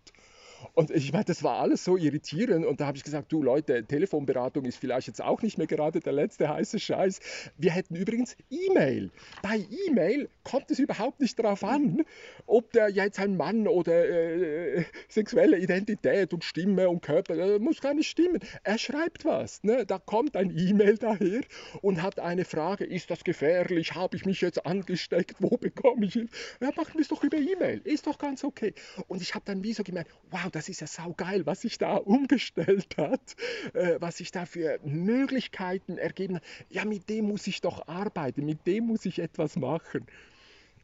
Und 0.73 0.91
ich 0.91 1.11
meine, 1.11 1.25
das 1.25 1.43
war 1.43 1.59
alles 1.59 1.83
so 1.83 1.97
irritierend. 1.97 2.65
Und 2.65 2.81
da 2.81 2.87
habe 2.87 2.97
ich 2.97 3.03
gesagt, 3.03 3.31
du 3.31 3.43
Leute, 3.43 3.83
Telefonberatung 3.85 4.65
ist 4.65 4.77
vielleicht 4.77 5.07
jetzt 5.07 5.21
auch 5.21 5.41
nicht 5.41 5.57
mehr 5.57 5.67
gerade 5.67 5.99
der 5.99 6.13
letzte 6.13 6.49
heiße 6.49 6.79
Scheiß. 6.79 7.19
Wir 7.57 7.71
hätten 7.71 7.95
übrigens 7.95 8.35
E-Mail. 8.49 9.11
Bei 9.41 9.59
E-Mail 9.87 10.29
kommt 10.43 10.71
es 10.71 10.79
überhaupt 10.79 11.19
nicht 11.19 11.37
darauf 11.39 11.63
an, 11.63 12.03
ob 12.45 12.71
der 12.71 12.89
jetzt 12.89 13.19
ein 13.19 13.37
Mann 13.37 13.67
oder 13.67 14.07
äh, 14.07 14.85
sexuelle 15.09 15.57
Identität 15.57 16.33
und 16.33 16.43
Stimme 16.43 16.89
und 16.89 17.01
Körper, 17.01 17.35
äh, 17.35 17.59
muss 17.59 17.81
gar 17.81 17.93
nicht 17.93 18.09
stimmen. 18.09 18.39
Er 18.63 18.77
schreibt 18.77 19.25
was. 19.25 19.63
Ne? 19.63 19.85
Da 19.85 19.99
kommt 19.99 20.35
ein 20.35 20.57
E-Mail 20.57 20.97
daher 20.97 21.41
und 21.81 22.01
hat 22.01 22.19
eine 22.19 22.45
Frage, 22.45 22.85
ist 22.85 23.09
das 23.09 23.23
gefährlich? 23.23 23.95
Habe 23.95 24.15
ich 24.15 24.25
mich 24.25 24.41
jetzt 24.41 24.65
angesteckt? 24.65 25.35
Wo 25.39 25.57
bekomme 25.57 26.05
ich 26.05 26.15
ihn? 26.15 26.29
Ja, 26.61 26.71
machen 26.75 26.93
wir 26.93 27.01
es 27.01 27.07
doch 27.09 27.23
über 27.23 27.37
E-Mail. 27.37 27.81
Ist 27.83 28.07
doch 28.07 28.17
ganz 28.17 28.43
okay. 28.43 28.73
Und 29.07 29.21
ich 29.21 29.35
habe 29.35 29.45
dann 29.45 29.63
wie 29.63 29.73
so 29.73 29.83
gemeint, 29.83 30.07
wow, 30.31 30.47
wow, 30.47 30.51
das 30.57 30.69
ist 30.69 30.81
ja 30.81 30.87
saugeil, 30.87 31.45
was 31.45 31.61
sich 31.61 31.77
da 31.77 31.97
umgestellt 31.97 32.97
hat, 32.97 33.35
äh, 33.73 33.97
was 33.99 34.17
sich 34.17 34.31
da 34.31 34.47
für 34.47 34.79
Möglichkeiten 34.83 35.99
ergeben 35.99 36.37
hat. 36.37 36.43
Ja, 36.71 36.83
mit 36.83 37.07
dem 37.09 37.25
muss 37.25 37.45
ich 37.45 37.61
doch 37.61 37.87
arbeiten, 37.87 38.43
mit 38.43 38.65
dem 38.65 38.87
muss 38.87 39.05
ich 39.05 39.19
etwas 39.19 39.55
machen. 39.55 40.07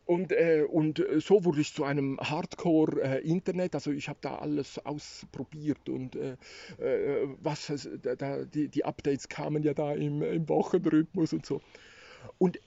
Und, 0.05 0.31
äh, 0.31 0.63
und 0.69 1.03
so 1.17 1.43
wurde 1.43 1.61
ich 1.61 1.73
zu 1.73 1.85
einem 1.85 2.19
Hardcore-Internet, 2.19 3.73
äh, 3.73 3.77
also 3.77 3.89
ich 3.89 4.09
habe 4.09 4.19
da 4.21 4.35
alles 4.37 4.77
ausprobiert 4.77 5.89
und 5.89 6.17
äh, 6.17 6.35
äh 6.77 7.27
was, 7.41 7.89
da, 8.19 8.43
die, 8.45 8.67
die, 8.67 8.85
Updates 8.85 9.27
kamen 9.27 9.63
ja 9.63 9.73
da 9.73 9.93
im, 9.93 10.21
im 10.21 10.47
Wochenrhythmus 10.49 11.33
und 11.33 11.47
so. 11.47 11.61
Und 12.37 12.59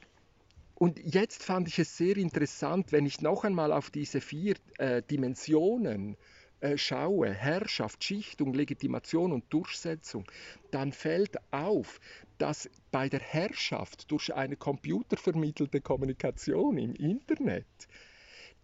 und 0.79 0.99
jetzt 1.03 1.43
fand 1.43 1.69
ich 1.69 1.79
es 1.79 1.97
sehr 1.97 2.19
interessant, 2.19 2.93
wenn 2.93 3.07
ich 3.07 3.23
noch 3.23 3.45
einmal 3.45 3.73
auf 3.73 3.89
diese 3.89 4.21
vier 4.21 4.57
äh, 4.77 5.03
Dimensionen 5.03 6.19
äh, 6.61 6.79
schaue, 6.79 7.33
Herrschaft, 7.33 8.03
Schichtung, 8.03 8.55
Legitimation 8.55 9.33
und 9.33 9.45
Durchsetzung, 9.53 10.25
dann 10.71 10.93
fällt 10.93 11.37
auf, 11.53 12.01
dass 12.39 12.71
bei 12.91 13.09
der 13.09 13.21
Herrschaft 13.21 14.11
durch 14.11 14.35
eine 14.35 14.57
computervermittelte 14.57 15.81
Kommunikation 15.81 16.79
im 16.79 16.95
Internet 16.95 17.67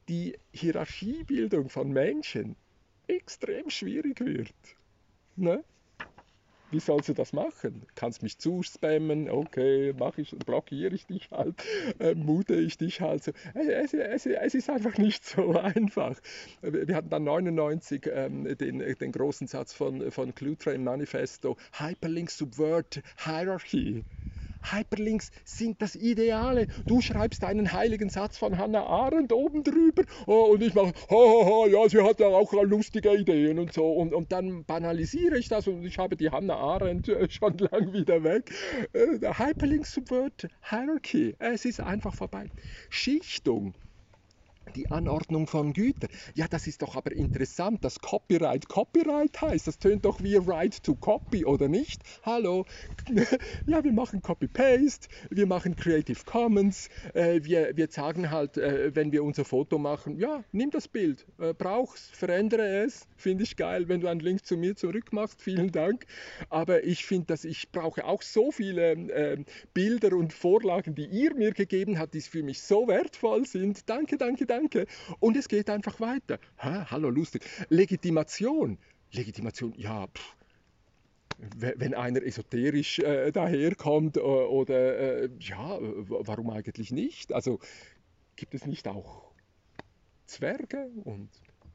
die 0.09 0.39
Hierarchiebildung 0.53 1.69
von 1.69 1.91
Menschen 1.91 2.57
extrem 3.07 3.71
schwierig 3.71 4.21
wird. 4.21 4.55
Ne? 5.37 5.65
Wie 6.73 6.81
sollst 6.81 7.09
du 7.09 7.13
das 7.13 7.33
machen? 7.33 7.87
Kannst 7.95 8.23
mich 8.23 8.39
zuspammen, 8.39 9.31
okay, 9.31 9.93
mache 9.99 10.23
ich, 10.23 10.31
blockiere 10.31 10.95
ich 10.95 11.07
dich 11.07 11.31
halt, 11.31 11.63
äh, 11.99 12.15
mute 12.15 12.55
ich 12.55 12.79
dich 12.79 13.01
halt 13.01 13.23
so. 13.25 13.33
Es, 13.55 13.95
es, 13.95 14.27
es, 14.27 14.55
ist 14.55 14.71
einfach 14.71 14.97
nicht 14.99 15.25
so 15.25 15.53
einfach. 15.59 16.19
Wir 16.63 16.97
hatten 16.97 17.11
dann 17.11 17.25
99 17.25 18.11
ähm, 18.13 18.57
den, 18.57 18.79
den 18.79 19.13
großen 19.13 19.47
Satz 19.47 19.73
von, 19.73 20.11
von 20.11 20.35
Cluetrain 20.35 20.83
Manifesto, 20.83 21.57
Hyperlinks 21.79 22.39
subvert 22.39 23.03
Hierarchy. 23.25 24.05
Hyperlinks 24.63 25.31
sind 25.45 25.83
das 25.83 25.95
Ideale. 25.95 26.67
Du 26.87 27.01
schreibst 27.01 27.45
einen 27.45 27.73
heiligen 27.73 28.09
Satz 28.09 28.39
von 28.39 28.59
Hannah 28.59 28.87
Arendt 28.87 29.33
oben 29.33 29.65
drüber 29.65 30.05
oh, 30.27 30.53
und 30.53 30.63
ich 30.63 30.75
mache, 30.75 30.93
ha, 31.11 31.67
ja, 31.67 31.89
sie 31.89 32.03
hat 32.03 32.21
ja 32.21 32.29
auch 32.29 32.53
lustige 32.53 33.15
Ideen 33.15 33.59
und 33.59 33.73
so. 33.73 33.91
Und, 33.93 34.15
und 34.15 34.33
dann 34.33 34.65
banalisiere 34.65 35.39
ich 35.39 35.49
das 35.49 35.67
und 35.67 35.85
ich 35.85 35.99
habe 35.99 36.17
die 36.17 36.31
Hannah 36.31 36.57
Arendt 36.57 37.09
äh, 37.09 37.29
schon 37.31 37.57
lang 37.59 37.93
wieder 37.93 38.23
weg. 38.25 38.53
Äh, 38.93 39.35
Hyperlinks 39.35 39.93
subvert 39.93 40.49
Hierarchy. 40.69 41.35
Es 41.39 41.65
ist 41.65 41.81
einfach 41.81 42.15
vorbei. 42.15 42.51
Schichtung 42.91 43.75
die 44.75 44.91
Anordnung 44.91 45.47
von 45.47 45.73
Gütern. 45.73 46.11
Ja, 46.35 46.47
das 46.49 46.67
ist 46.67 46.83
doch 46.83 46.97
aber 46.97 47.13
interessant, 47.13 47.85
dass 47.85 48.01
Copyright 48.01 48.69
Copyright 48.69 49.41
heißt. 49.41 49.67
Das 49.67 49.79
tönt 49.79 50.05
doch 50.05 50.23
wie 50.23 50.37
Right 50.37 50.83
to 50.83 50.95
Copy, 50.95 51.45
oder 51.45 51.69
nicht? 51.69 52.03
Hallo? 52.23 52.65
Ja, 53.67 53.83
wir 53.83 53.93
machen 53.93 54.23
Copy-Paste, 54.23 55.09
wir 55.31 55.47
machen 55.47 55.77
Creative 55.77 56.19
Commons, 56.25 56.89
äh, 57.15 57.41
wir, 57.43 57.77
wir 57.77 57.89
sagen 57.89 58.31
halt, 58.31 58.57
äh, 58.57 58.95
wenn 58.95 59.13
wir 59.13 59.25
unser 59.25 59.45
Foto 59.45 59.79
machen, 59.79 60.19
ja, 60.19 60.45
nimm 60.53 60.71
das 60.71 60.89
Bild, 60.89 61.27
äh, 61.39 61.55
brauch's, 61.55 62.09
verändere 62.13 62.85
es, 62.85 63.07
finde 63.17 63.45
ich 63.45 63.57
geil, 63.57 63.89
wenn 63.89 64.01
du 64.01 64.09
einen 64.09 64.21
Link 64.21 64.45
zu 64.45 64.57
mir 64.57 64.77
zurückmachst, 64.77 65.41
vielen 65.43 65.73
Dank. 65.73 66.07
Aber 66.49 66.85
ich 66.85 67.05
finde, 67.05 67.27
dass 67.27 67.45
ich 67.45 67.71
brauche 67.73 68.05
auch 68.05 68.23
so 68.23 68.51
viele 68.51 68.93
äh, 68.93 69.45
Bilder 69.75 70.17
und 70.17 70.33
Vorlagen, 70.33 70.95
die 70.95 71.07
ihr 71.07 71.35
mir 71.35 71.53
gegeben 71.53 71.99
habt, 71.99 72.15
die 72.15 72.21
für 72.21 72.43
mich 72.43 72.63
so 72.63 72.89
wertvoll 72.89 73.47
sind. 73.47 73.89
Danke, 73.89 74.17
danke, 74.17 74.47
danke. 74.47 74.52
Und 75.21 75.37
es 75.37 75.49
geht 75.49 75.71
einfach 75.71 76.01
weiter. 76.01 76.39
Ha, 76.59 76.91
hallo, 76.91 77.11
lustig. 77.11 77.43
Legitimation. 77.69 78.79
Legitimation, 79.11 79.75
ja, 79.77 80.07
pff 80.07 80.37
wenn 81.57 81.95
einer 81.95 82.23
esoterisch 82.23 83.01
äh, 83.01 83.33
daherkommt 83.33 84.17
äh, 84.17 84.21
oder 84.21 85.25
äh, 85.25 85.31
ja, 85.41 85.79
warum 85.81 86.51
eigentlich 86.51 86.93
nicht? 86.93 87.33
Also 87.33 87.59
gibt 88.37 88.55
es 88.55 88.67
nicht 88.67 88.87
auch 88.87 89.33
Zwerge 90.27 90.91
und 91.05 91.31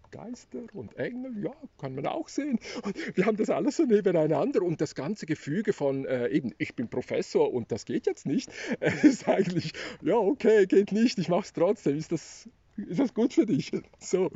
Geister 0.09 0.63
und 0.73 0.95
Engel, 0.95 1.43
ja, 1.43 1.53
kann 1.77 1.93
man 1.93 2.07
auch 2.07 2.29
sehen. 2.29 2.59
Und 2.83 3.17
wir 3.17 3.25
haben 3.25 3.35
das 3.35 3.49
alles 3.49 3.75
so 3.75 3.83
nebeneinander 3.83 4.61
und 4.61 4.79
das 4.79 4.95
ganze 4.95 5.25
Gefüge 5.25 5.73
von 5.73 6.05
äh, 6.05 6.29
eben, 6.29 6.53
ich 6.57 6.75
bin 6.75 6.87
Professor 6.87 7.53
und 7.53 7.71
das 7.73 7.83
geht 7.83 8.05
jetzt 8.05 8.25
nicht, 8.25 8.49
äh, 8.79 8.91
ist 9.03 9.27
eigentlich, 9.27 9.73
ja, 10.01 10.15
okay, 10.15 10.65
geht 10.65 10.93
nicht, 10.93 11.19
ich 11.19 11.27
mache 11.27 11.41
es 11.41 11.53
trotzdem. 11.53 11.97
Ist 11.97 12.13
das, 12.13 12.49
ist 12.89 12.99
das 12.99 13.13
gut 13.13 13.33
für 13.33 13.45
dich? 13.45 13.71
So. 13.99 14.29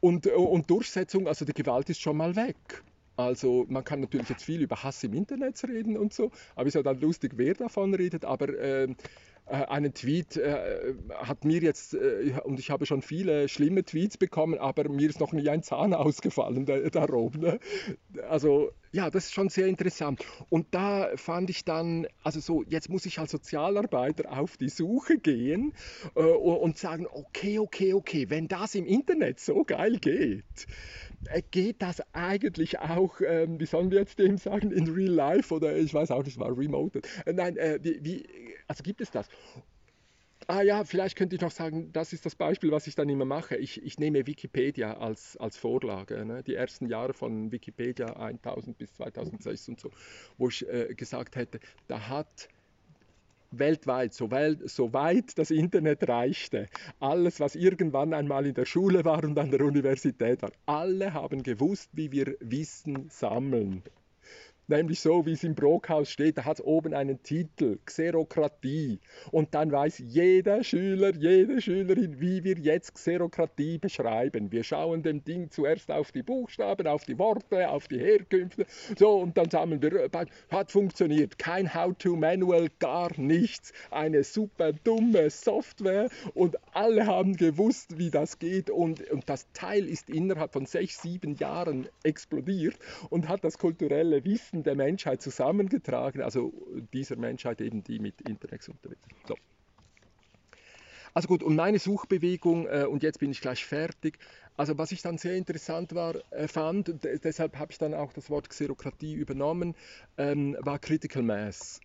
Und, 0.00 0.26
und 0.26 0.70
Durchsetzung, 0.70 1.26
also 1.26 1.44
die 1.44 1.54
Gewalt 1.54 1.88
ist 1.90 2.00
schon 2.00 2.18
mal 2.18 2.36
weg. 2.36 2.56
Also 3.16 3.64
man 3.68 3.82
kann 3.82 4.00
natürlich 4.00 4.28
jetzt 4.28 4.44
viel 4.44 4.60
über 4.60 4.82
Hass 4.82 5.02
im 5.02 5.14
Internet 5.14 5.62
reden 5.64 5.96
und 5.96 6.12
so, 6.12 6.30
aber 6.54 6.64
es 6.64 6.68
ist 6.68 6.74
ja 6.74 6.82
dann 6.82 7.00
lustig, 7.00 7.32
wer 7.36 7.54
davon 7.54 7.94
redet, 7.94 8.26
aber 8.26 8.50
äh, 8.50 8.84
äh, 8.84 8.94
einen 9.46 9.94
Tweet 9.94 10.36
äh, 10.36 10.94
hat 11.14 11.44
mir 11.44 11.60
jetzt, 11.60 11.94
äh, 11.94 12.34
und 12.44 12.58
ich 12.58 12.70
habe 12.70 12.84
schon 12.84 13.00
viele 13.00 13.48
schlimme 13.48 13.84
Tweets 13.84 14.16
bekommen, 14.16 14.58
aber 14.58 14.88
mir 14.88 15.08
ist 15.08 15.20
noch 15.20 15.32
nie 15.32 15.48
ein 15.48 15.62
Zahn 15.62 15.94
ausgefallen 15.94 16.66
da, 16.66 16.78
darum. 16.78 17.32
Ne? 17.38 17.60
Also 18.28 18.72
ja, 18.96 19.10
das 19.10 19.26
ist 19.26 19.34
schon 19.34 19.50
sehr 19.50 19.66
interessant. 19.66 20.24
Und 20.48 20.68
da 20.70 21.10
fand 21.16 21.50
ich 21.50 21.64
dann, 21.64 22.06
also 22.22 22.40
so, 22.40 22.62
jetzt 22.62 22.88
muss 22.88 23.04
ich 23.04 23.18
als 23.18 23.30
Sozialarbeiter 23.30 24.32
auf 24.32 24.56
die 24.56 24.70
Suche 24.70 25.18
gehen 25.18 25.74
äh, 26.14 26.22
und 26.22 26.78
sagen, 26.78 27.06
okay, 27.06 27.58
okay, 27.58 27.92
okay, 27.92 28.30
wenn 28.30 28.48
das 28.48 28.74
im 28.74 28.86
Internet 28.86 29.38
so 29.38 29.64
geil 29.64 29.98
geht, 29.98 30.44
äh, 31.26 31.42
geht 31.50 31.82
das 31.82 32.02
eigentlich 32.14 32.78
auch, 32.78 33.20
ähm, 33.20 33.60
wie 33.60 33.66
sollen 33.66 33.90
wir 33.90 33.98
jetzt 33.98 34.18
dem 34.18 34.38
sagen, 34.38 34.70
in 34.70 34.88
real 34.88 35.12
life 35.12 35.52
oder 35.52 35.76
ich 35.76 35.92
weiß 35.92 36.10
auch 36.10 36.24
nicht, 36.24 36.38
war 36.38 36.56
remote. 36.56 37.02
Äh, 37.26 37.32
nein, 37.32 37.56
äh, 37.58 37.78
wie, 37.82 37.98
wie, 38.02 38.26
also 38.66 38.82
gibt 38.82 39.00
es 39.00 39.10
das? 39.10 39.28
Ah 40.48 40.62
ja, 40.62 40.84
vielleicht 40.84 41.16
könnte 41.16 41.34
ich 41.34 41.42
noch 41.42 41.50
sagen, 41.50 41.90
das 41.92 42.12
ist 42.12 42.24
das 42.24 42.36
Beispiel, 42.36 42.70
was 42.70 42.86
ich 42.86 42.94
dann 42.94 43.08
immer 43.08 43.24
mache. 43.24 43.56
Ich, 43.56 43.82
ich 43.82 43.98
nehme 43.98 44.26
Wikipedia 44.26 44.96
als, 44.98 45.36
als 45.38 45.56
Vorlage. 45.56 46.24
Ne? 46.24 46.44
Die 46.44 46.54
ersten 46.54 46.86
Jahre 46.86 47.14
von 47.14 47.50
Wikipedia 47.50 48.12
1000 48.12 48.78
bis 48.78 48.94
2006 48.94 49.68
und 49.70 49.80
so, 49.80 49.90
wo 50.38 50.48
ich 50.48 50.68
äh, 50.68 50.94
gesagt 50.94 51.34
hätte, 51.34 51.58
da 51.88 52.08
hat 52.08 52.48
weltweit, 53.50 54.12
soweit, 54.12 54.58
soweit 54.68 55.36
das 55.38 55.50
Internet 55.50 56.08
reichte, 56.08 56.68
alles, 57.00 57.40
was 57.40 57.56
irgendwann 57.56 58.14
einmal 58.14 58.46
in 58.46 58.54
der 58.54 58.66
Schule 58.66 59.04
war 59.04 59.24
und 59.24 59.38
an 59.38 59.50
der 59.50 59.62
Universität 59.62 60.42
war, 60.42 60.52
alle 60.66 61.12
haben 61.12 61.42
gewusst, 61.42 61.90
wie 61.92 62.12
wir 62.12 62.36
Wissen 62.40 63.08
sammeln 63.08 63.82
nämlich 64.68 65.00
so, 65.00 65.26
wie 65.26 65.32
es 65.32 65.44
im 65.44 65.54
Brockhaus 65.54 66.10
steht, 66.10 66.38
da 66.38 66.44
hat 66.44 66.58
es 66.58 66.64
oben 66.64 66.94
einen 66.94 67.22
Titel, 67.22 67.78
Xerokratie. 67.84 69.00
Und 69.30 69.54
dann 69.54 69.70
weiß 69.72 69.98
jeder 69.98 70.64
Schüler, 70.64 71.14
jede 71.14 71.60
Schülerin, 71.60 72.20
wie 72.20 72.44
wir 72.44 72.58
jetzt 72.58 72.94
Xerokratie 72.94 73.78
beschreiben. 73.78 74.50
Wir 74.52 74.64
schauen 74.64 75.02
dem 75.02 75.24
Ding 75.24 75.50
zuerst 75.50 75.90
auf 75.90 76.12
die 76.12 76.22
Buchstaben, 76.22 76.86
auf 76.86 77.04
die 77.04 77.18
Worte, 77.18 77.68
auf 77.68 77.88
die 77.88 77.98
Herkünfte, 77.98 78.66
so, 78.98 79.18
und 79.18 79.36
dann 79.36 79.50
sammeln 79.50 79.82
wir, 79.82 79.92
äh, 79.92 80.26
hat 80.50 80.72
funktioniert. 80.72 81.38
Kein 81.38 81.72
How-to-Manual, 81.72 82.68
gar 82.78 83.18
nichts. 83.18 83.72
Eine 83.90 84.24
super 84.24 84.72
dumme 84.72 85.30
Software 85.30 86.08
und 86.34 86.56
alle 86.72 87.06
haben 87.06 87.36
gewusst, 87.36 87.98
wie 87.98 88.10
das 88.10 88.38
geht 88.38 88.70
und, 88.70 89.08
und 89.10 89.28
das 89.28 89.50
Teil 89.52 89.86
ist 89.86 90.10
innerhalb 90.10 90.52
von 90.52 90.66
sechs, 90.66 91.02
sieben 91.02 91.34
Jahren 91.36 91.88
explodiert 92.02 92.78
und 93.10 93.28
hat 93.28 93.44
das 93.44 93.58
kulturelle 93.58 94.24
Wissen 94.24 94.55
Schichten 94.56 94.62
der 94.62 94.74
Menschheit 94.74 95.22
zusammengetragen, 95.22 96.22
also 96.22 96.52
dieser 96.92 97.16
Menschheit 97.16 97.60
eben 97.60 97.82
die 97.82 97.98
mit 97.98 98.20
Internet 98.22 98.68
unterwegs 98.68 99.04
sind. 99.04 99.28
So. 99.28 99.34
Also 101.14 101.28
gut, 101.28 101.42
und 101.42 101.56
meine 101.56 101.78
Suchbewegung, 101.78 102.66
äh, 102.66 102.84
und 102.84 103.02
jetzt 103.02 103.20
bin 103.20 103.30
ich 103.30 103.40
gleich 103.40 103.64
fertig, 103.64 104.18
also 104.56 104.76
was 104.76 104.92
ich 104.92 105.02
dann 105.02 105.18
sehr 105.18 105.34
interessant 105.34 105.94
war, 105.94 106.14
äh, 106.30 106.46
fand, 106.46 106.94
deshalb 107.24 107.58
habe 107.58 107.72
ich 107.72 107.78
dann 107.78 107.94
auch 107.94 108.12
das 108.12 108.28
Wort 108.28 108.48
Xerokratie 108.50 109.14
übernommen, 109.14 109.74
ähm, 110.18 110.56
war 110.60 110.78
Critical 110.78 111.22
Mass. 111.22 111.80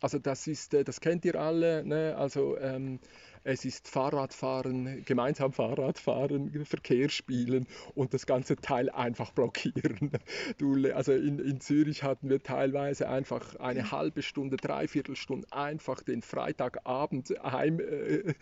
Also 0.00 0.18
das 0.18 0.46
ist, 0.46 0.74
äh, 0.74 0.84
das 0.84 1.00
kennt 1.00 1.24
ihr 1.24 1.34
alle, 1.34 1.84
ne? 1.84 2.14
also 2.16 2.56
ähm, 2.58 3.00
es 3.44 3.64
ist 3.64 3.88
Fahrradfahren, 3.88 5.04
gemeinsam 5.04 5.52
Fahrradfahren, 5.52 6.64
Verkehr 6.64 7.08
spielen 7.08 7.66
und 7.94 8.12
das 8.14 8.26
ganze 8.26 8.56
Teil 8.56 8.90
einfach 8.90 9.32
blockieren. 9.32 10.10
Du, 10.58 10.74
also 10.94 11.12
in, 11.12 11.38
in 11.38 11.60
Zürich 11.60 12.02
hatten 12.02 12.28
wir 12.28 12.42
teilweise 12.42 13.08
einfach 13.08 13.56
eine 13.56 13.90
halbe 13.90 14.22
Stunde, 14.22 14.56
dreiviertel 14.56 15.16
Stunde 15.16 15.46
einfach 15.50 16.02
den 16.02 16.22
Freitagabend 16.22 17.34
heim, 17.42 17.80
äh, 17.80 18.34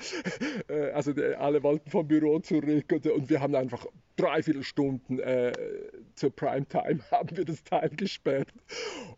äh, 0.68 0.90
also 0.92 1.12
die, 1.12 1.34
alle 1.34 1.62
wollten 1.62 1.90
vom 1.90 2.08
Büro 2.08 2.38
zurück 2.40 2.86
und, 2.92 3.06
und 3.06 3.30
wir 3.30 3.40
haben 3.40 3.54
einfach 3.54 3.86
dreiviertel 4.16 4.64
Stunden 4.64 5.18
äh, 5.20 5.52
zur 6.14 6.34
Primetime 6.34 7.00
haben 7.10 7.36
wir 7.36 7.44
das 7.44 7.62
Teil 7.64 7.90
gesperrt. 7.90 8.48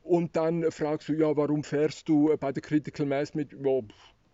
Und 0.02 0.36
dann 0.36 0.70
fragst 0.70 1.08
du, 1.08 1.14
ja, 1.14 1.36
warum 1.36 1.64
fährst 1.64 2.08
du 2.08 2.36
bei 2.38 2.52
der 2.52 2.62
Critical 2.62 3.06
Mass 3.06 3.34
mit? 3.34 3.54
Oh, 3.64 3.84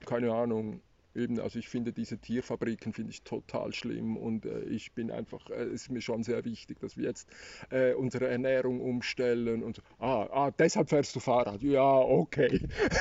keine 0.04 0.32
Ahnung, 0.32 0.80
eben, 1.16 1.40
also 1.40 1.58
ich 1.58 1.68
finde 1.68 1.92
diese 1.92 2.18
Tierfabriken 2.18 2.92
finde 2.92 3.10
ich 3.10 3.22
total 3.22 3.72
schlimm 3.72 4.16
und 4.16 4.46
äh, 4.46 4.60
ich 4.64 4.92
bin 4.92 5.10
einfach, 5.10 5.50
äh, 5.50 5.64
es 5.64 5.82
ist 5.82 5.90
mir 5.90 6.00
schon 6.00 6.22
sehr 6.22 6.44
wichtig, 6.44 6.78
dass 6.80 6.96
wir 6.96 7.04
jetzt 7.04 7.28
äh, 7.70 7.94
unsere 7.94 8.28
Ernährung 8.28 8.80
umstellen 8.80 9.62
und. 9.62 9.82
Ah, 9.98 10.28
ah, 10.30 10.50
deshalb 10.50 10.90
fährst 10.90 11.16
du 11.16 11.20
Fahrrad? 11.20 11.62
Ja, 11.62 11.98
okay. 11.98 12.60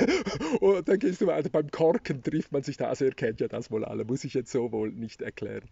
und 0.61 0.87
dann 0.87 0.99
gehst 0.99 1.21
du 1.21 1.27
weiter. 1.27 1.49
Beim 1.49 1.69
Korken 1.69 2.23
trifft 2.23 2.51
man 2.51 2.63
sich 2.63 2.77
da, 2.77 2.87
also 2.87 3.05
ihr 3.05 3.13
kennt 3.13 3.41
ja 3.41 3.47
das 3.47 3.69
wohl 3.71 3.85
alle, 3.85 4.05
muss 4.05 4.23
ich 4.23 4.33
jetzt 4.33 4.51
so 4.51 4.71
wohl 4.71 4.91
nicht 4.91 5.21
erklären 5.21 5.67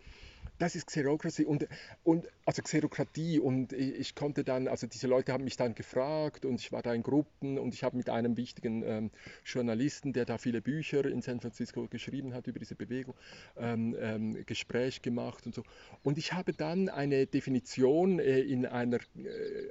das 0.60 0.76
ist 0.76 0.88
Xerokratie 0.88 1.46
und, 1.46 1.68
und 2.04 2.28
also 2.46 2.62
Xerokratie 2.62 3.40
und 3.40 3.74
ich 3.74 4.16
konnte 4.16 4.44
dann, 4.44 4.68
also 4.68 4.88
diese 4.88 5.08
Leute 5.08 5.34
haben 5.34 5.44
mich 5.44 5.58
dann 5.58 5.76
gefragt 5.76 6.46
und 6.46 6.60
ich 6.60 6.72
war 6.72 6.82
da 6.82 6.94
in 6.94 7.04
Gruppen 7.04 7.58
und 7.58 7.74
ich 7.74 7.84
habe 7.84 7.98
mit 7.98 8.10
einem 8.10 8.38
wichtigen 8.38 8.84
ähm, 8.84 9.12
Journalisten, 9.46 10.14
der 10.14 10.26
da 10.26 10.38
viele 10.38 10.62
Bücher 10.62 11.06
in 11.06 11.22
San 11.22 11.40
Francisco 11.40 11.88
geschrieben 11.88 12.34
hat 12.34 12.48
über 12.48 12.60
diese 12.60 12.76
Bewegung, 12.76 13.16
ähm, 13.58 13.96
ähm, 14.00 14.46
Gespräch 14.46 15.02
gemacht 15.02 15.46
und 15.46 15.56
so. 15.56 15.64
Und 16.04 16.18
ich 16.18 16.34
habe 16.34 16.54
dann 16.54 16.90
eine 16.90 17.28
Definition 17.28 18.20
äh, 18.20 18.40
in 18.40 18.66
einer 18.66 18.98
äh, 18.98 19.00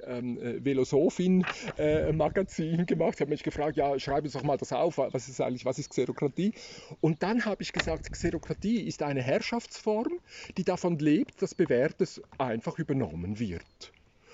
ähm, 0.05 0.39
äh, 0.39 0.61
Philosophin-Magazin 0.61 2.79
äh, 2.79 2.85
gemacht. 2.85 3.15
Ich 3.15 3.21
habe 3.21 3.31
mich 3.31 3.43
gefragt, 3.43 3.77
ja, 3.77 3.97
schreibe 3.99 4.29
doch 4.29 4.43
mal 4.43 4.57
das 4.57 4.73
auf, 4.73 4.97
was 4.97 5.29
ist 5.29 5.41
eigentlich, 5.41 5.65
was 5.65 5.79
ist 5.79 5.91
Xerokratie? 5.91 6.53
Und 7.01 7.23
dann 7.23 7.45
habe 7.45 7.61
ich 7.61 7.73
gesagt, 7.73 8.11
Xerokratie 8.11 8.81
ist 8.81 9.03
eine 9.03 9.21
Herrschaftsform, 9.21 10.19
die 10.57 10.63
davon 10.73 10.97
lebt, 10.97 11.39
dass 11.41 11.53
Bewährtes 11.53 12.21
einfach 12.37 12.79
übernommen 12.79 13.39
wird. 13.39 13.93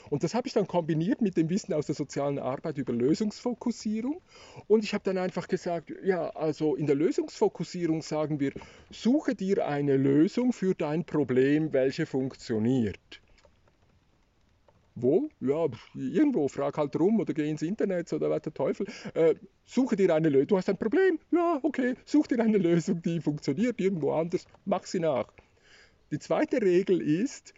Und 0.10 0.23
das 0.23 0.34
habe 0.34 0.47
ich 0.47 0.54
dann 0.54 0.67
kombiniert 0.67 1.21
mit 1.21 1.36
dem 1.38 1.49
Wissen 1.49 1.73
aus 1.73 1.86
der 1.86 1.95
sozialen 1.95 2.39
Arbeit 2.39 2.78
über 2.78 2.93
Lösungsfokussierung. 2.93 4.21
Und 4.67 4.84
ich 4.84 4.93
habe 4.93 5.04
dann 5.04 5.17
einfach 5.17 5.47
gesagt, 5.47 5.93
ja, 6.04 6.30
also 6.30 6.75
in 6.75 6.88
der 6.88 6.95
Lösungsfokussierung 6.95 8.02
sagen 8.02 8.39
wir, 8.39 8.54
suche 8.89 9.36
dir 9.36 9.67
eine 9.67 9.97
Lösung 9.97 10.54
für 10.54 10.73
dein 10.73 11.04
Problem, 11.04 11.73
welche 11.73 12.06
funktioniert. 12.06 13.21
Wo? 14.95 15.30
Ja, 15.41 15.67
irgendwo, 15.93 16.47
frag 16.47 16.78
halt 16.78 16.97
rum 16.99 17.19
oder 17.19 17.34
geh 17.34 17.49
ins 17.49 17.62
Internet 17.62 18.12
oder 18.13 18.30
was 18.30 18.41
der 18.41 18.54
Teufel. 18.54 18.88
Äh, 19.13 19.36
suche 19.65 19.95
dir 19.95 20.15
eine 20.15 20.30
Lösung. 20.30 20.47
Du 20.47 20.58
hast 20.58 20.69
ein 20.69 20.78
Problem? 20.78 21.19
Ja, 21.32 21.60
okay. 21.62 21.95
Such 22.06 22.28
dir 22.28 22.39
eine 22.39 22.58
Lösung, 22.69 23.02
die 23.02 23.19
funktioniert 23.19 23.80
irgendwo 23.80 24.13
anders. 24.13 24.45
Mach 24.65 24.86
sie 24.86 24.99
nach. 24.99 25.28
Die 26.11 26.19
zweite 26.19 26.61
Regel 26.61 27.01
ist, 27.01 27.53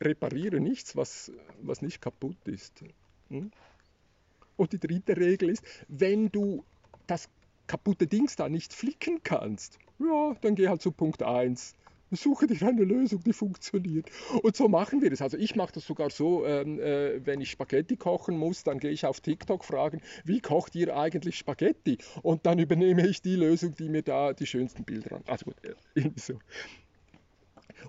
repariere 0.00 0.60
nichts, 0.60 0.96
was, 0.96 1.32
was 1.62 1.82
nicht 1.82 2.00
kaputt 2.00 2.36
ist. 2.46 2.82
Hm? 3.28 3.50
Und 4.56 4.72
die 4.72 4.78
dritte 4.78 5.16
Regel 5.16 5.50
ist, 5.50 5.64
wenn 5.88 6.30
du 6.30 6.64
das 7.06 7.28
kaputte 7.66 8.06
Dings 8.06 8.36
da 8.36 8.48
nicht 8.48 8.72
flicken 8.72 9.20
kannst, 9.22 9.78
ja, 9.98 10.34
dann 10.40 10.54
geh 10.54 10.68
halt 10.68 10.82
zu 10.82 10.92
Punkt 10.92 11.22
1. 11.22 11.74
Suche 12.12 12.46
dir 12.46 12.64
eine 12.64 12.84
Lösung, 12.84 13.22
die 13.24 13.32
funktioniert. 13.32 14.08
Und 14.42 14.54
so 14.54 14.68
machen 14.68 15.02
wir 15.02 15.10
das. 15.10 15.22
Also 15.22 15.36
ich 15.36 15.56
mache 15.56 15.72
das 15.72 15.86
sogar 15.86 16.08
so, 16.10 16.46
ähm, 16.46 16.78
äh, 16.78 17.24
wenn 17.26 17.40
ich 17.40 17.50
Spaghetti 17.50 17.96
kochen 17.96 18.38
muss, 18.38 18.62
dann 18.62 18.78
gehe 18.78 18.92
ich 18.92 19.04
auf 19.04 19.20
TikTok 19.20 19.64
fragen, 19.64 20.00
wie 20.24 20.40
kocht 20.40 20.76
ihr 20.76 20.96
eigentlich 20.96 21.36
Spaghetti? 21.36 21.98
Und 22.22 22.46
dann 22.46 22.60
übernehme 22.60 23.08
ich 23.08 23.22
die 23.22 23.34
Lösung, 23.34 23.74
die 23.74 23.88
mir 23.88 24.02
da 24.02 24.32
die 24.32 24.46
schönsten 24.46 24.84
Bilder 24.84 25.16
an. 25.16 25.24
Also 25.26 25.46
gut, 25.46 25.56
irgendwie 25.94 26.20
so. 26.20 26.38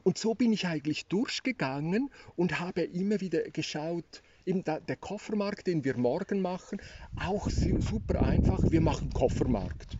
Und 0.04 0.18
so 0.18 0.34
bin 0.36 0.54
ich 0.54 0.68
eigentlich 0.68 1.08
durchgegangen 1.08 2.10
und 2.36 2.60
habe 2.60 2.82
immer 2.84 3.22
wieder 3.22 3.44
geschaut, 3.52 4.22
eben 4.46 4.64
der 4.64 4.96
Koffermarkt, 4.96 5.68
den 5.68 5.84
wir 5.84 5.98
morgen 5.98 6.42
machen, 6.42 6.82
auch 7.16 7.50
super 7.50 8.24
einfach, 8.24 8.64
wir 8.70 8.82
machen 8.82 9.10
Koffermarkt. 9.10 9.98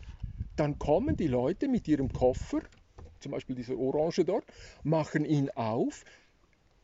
Dann 0.56 0.80
kommen 0.80 1.16
die 1.16 1.28
Leute 1.28 1.68
mit 1.68 1.88
ihrem 1.88 2.12
Koffer, 2.12 2.62
zum 3.20 3.32
Beispiel 3.32 3.56
diese 3.56 3.78
Orange 3.78 4.26
dort, 4.26 4.46
machen 4.84 5.26
ihn 5.26 5.50
auf, 5.52 6.04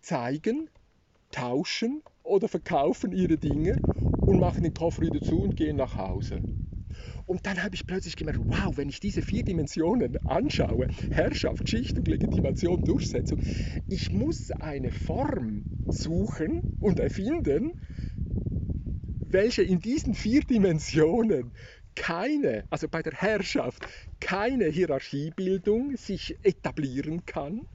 zeigen, 0.01 0.69
tauschen 1.31 2.03
oder 2.23 2.47
verkaufen 2.47 3.11
ihre 3.11 3.37
Dinge 3.37 3.81
und 4.25 4.39
machen 4.39 4.63
den 4.63 4.73
Koffer 4.73 5.01
wieder 5.01 5.21
zu 5.21 5.41
und 5.41 5.55
gehen 5.55 5.77
nach 5.77 5.97
Hause. 5.97 6.41
Und 7.25 7.45
dann 7.45 7.61
habe 7.63 7.75
ich 7.75 7.85
plötzlich 7.85 8.15
gemerkt, 8.15 8.39
wow, 8.47 8.75
wenn 8.77 8.89
ich 8.89 8.99
diese 8.99 9.21
vier 9.21 9.43
Dimensionen 9.43 10.17
anschaue, 10.25 10.87
Herrschaft, 11.09 11.69
Schichtung, 11.69 12.05
Legitimation, 12.05 12.83
Durchsetzung, 12.83 13.39
ich 13.87 14.11
muss 14.11 14.51
eine 14.51 14.91
Form 14.91 15.65
suchen 15.89 16.63
und 16.79 16.99
erfinden, 16.99 17.73
welche 19.29 19.63
in 19.63 19.79
diesen 19.79 20.13
vier 20.13 20.41
Dimensionen 20.41 21.53
keine, 21.95 22.65
also 22.69 22.87
bei 22.87 23.01
der 23.01 23.13
Herrschaft, 23.13 23.87
keine 24.19 24.65
Hierarchiebildung 24.65 25.95
sich 25.97 26.37
etablieren 26.43 27.25
kann. 27.25 27.65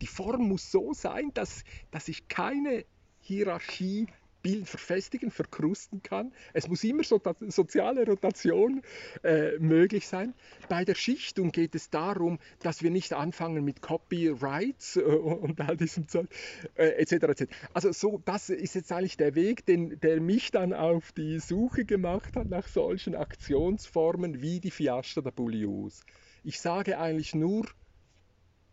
Die 0.00 0.06
Form 0.06 0.48
muss 0.48 0.70
so 0.70 0.92
sein, 0.92 1.30
dass, 1.34 1.64
dass 1.90 2.08
ich 2.08 2.28
keine 2.28 2.84
Hierarchie 3.20 4.08
Bild 4.42 4.68
verfestigen, 4.68 5.30
verkrusten 5.30 6.02
kann. 6.02 6.32
Es 6.52 6.68
muss 6.68 6.84
immer 6.84 7.04
so 7.04 7.20
soziale 7.48 8.04
Rotation 8.06 8.82
äh, 9.22 9.58
möglich 9.58 10.08
sein. 10.08 10.34
Bei 10.68 10.84
der 10.84 10.94
Schichtung 10.94 11.52
geht 11.52 11.74
es 11.74 11.90
darum, 11.90 12.38
dass 12.60 12.82
wir 12.82 12.90
nicht 12.90 13.12
anfangen 13.12 13.64
mit 13.64 13.82
Copyrights 13.82 14.96
äh, 14.96 15.00
und 15.00 15.60
all 15.60 15.76
diesem 15.76 16.08
Zeug 16.08 16.28
äh, 16.74 16.88
etc. 17.00 17.12
etc. 17.12 17.42
Also 17.72 17.92
so, 17.92 18.20
das 18.24 18.50
ist 18.50 18.74
jetzt 18.74 18.92
eigentlich 18.92 19.16
der 19.16 19.34
Weg, 19.34 19.64
den, 19.66 20.00
der 20.00 20.20
mich 20.20 20.50
dann 20.50 20.72
auf 20.72 21.12
die 21.12 21.38
Suche 21.38 21.84
gemacht 21.84 22.36
hat 22.36 22.48
nach 22.48 22.68
solchen 22.68 23.14
Aktionsformen 23.14 24.42
wie 24.42 24.60
die 24.60 24.70
Fiasta 24.70 25.20
da 25.20 25.30
Bullius. 25.30 26.02
Ich 26.44 26.60
sage 26.60 26.98
eigentlich 26.98 27.34
nur, 27.34 27.66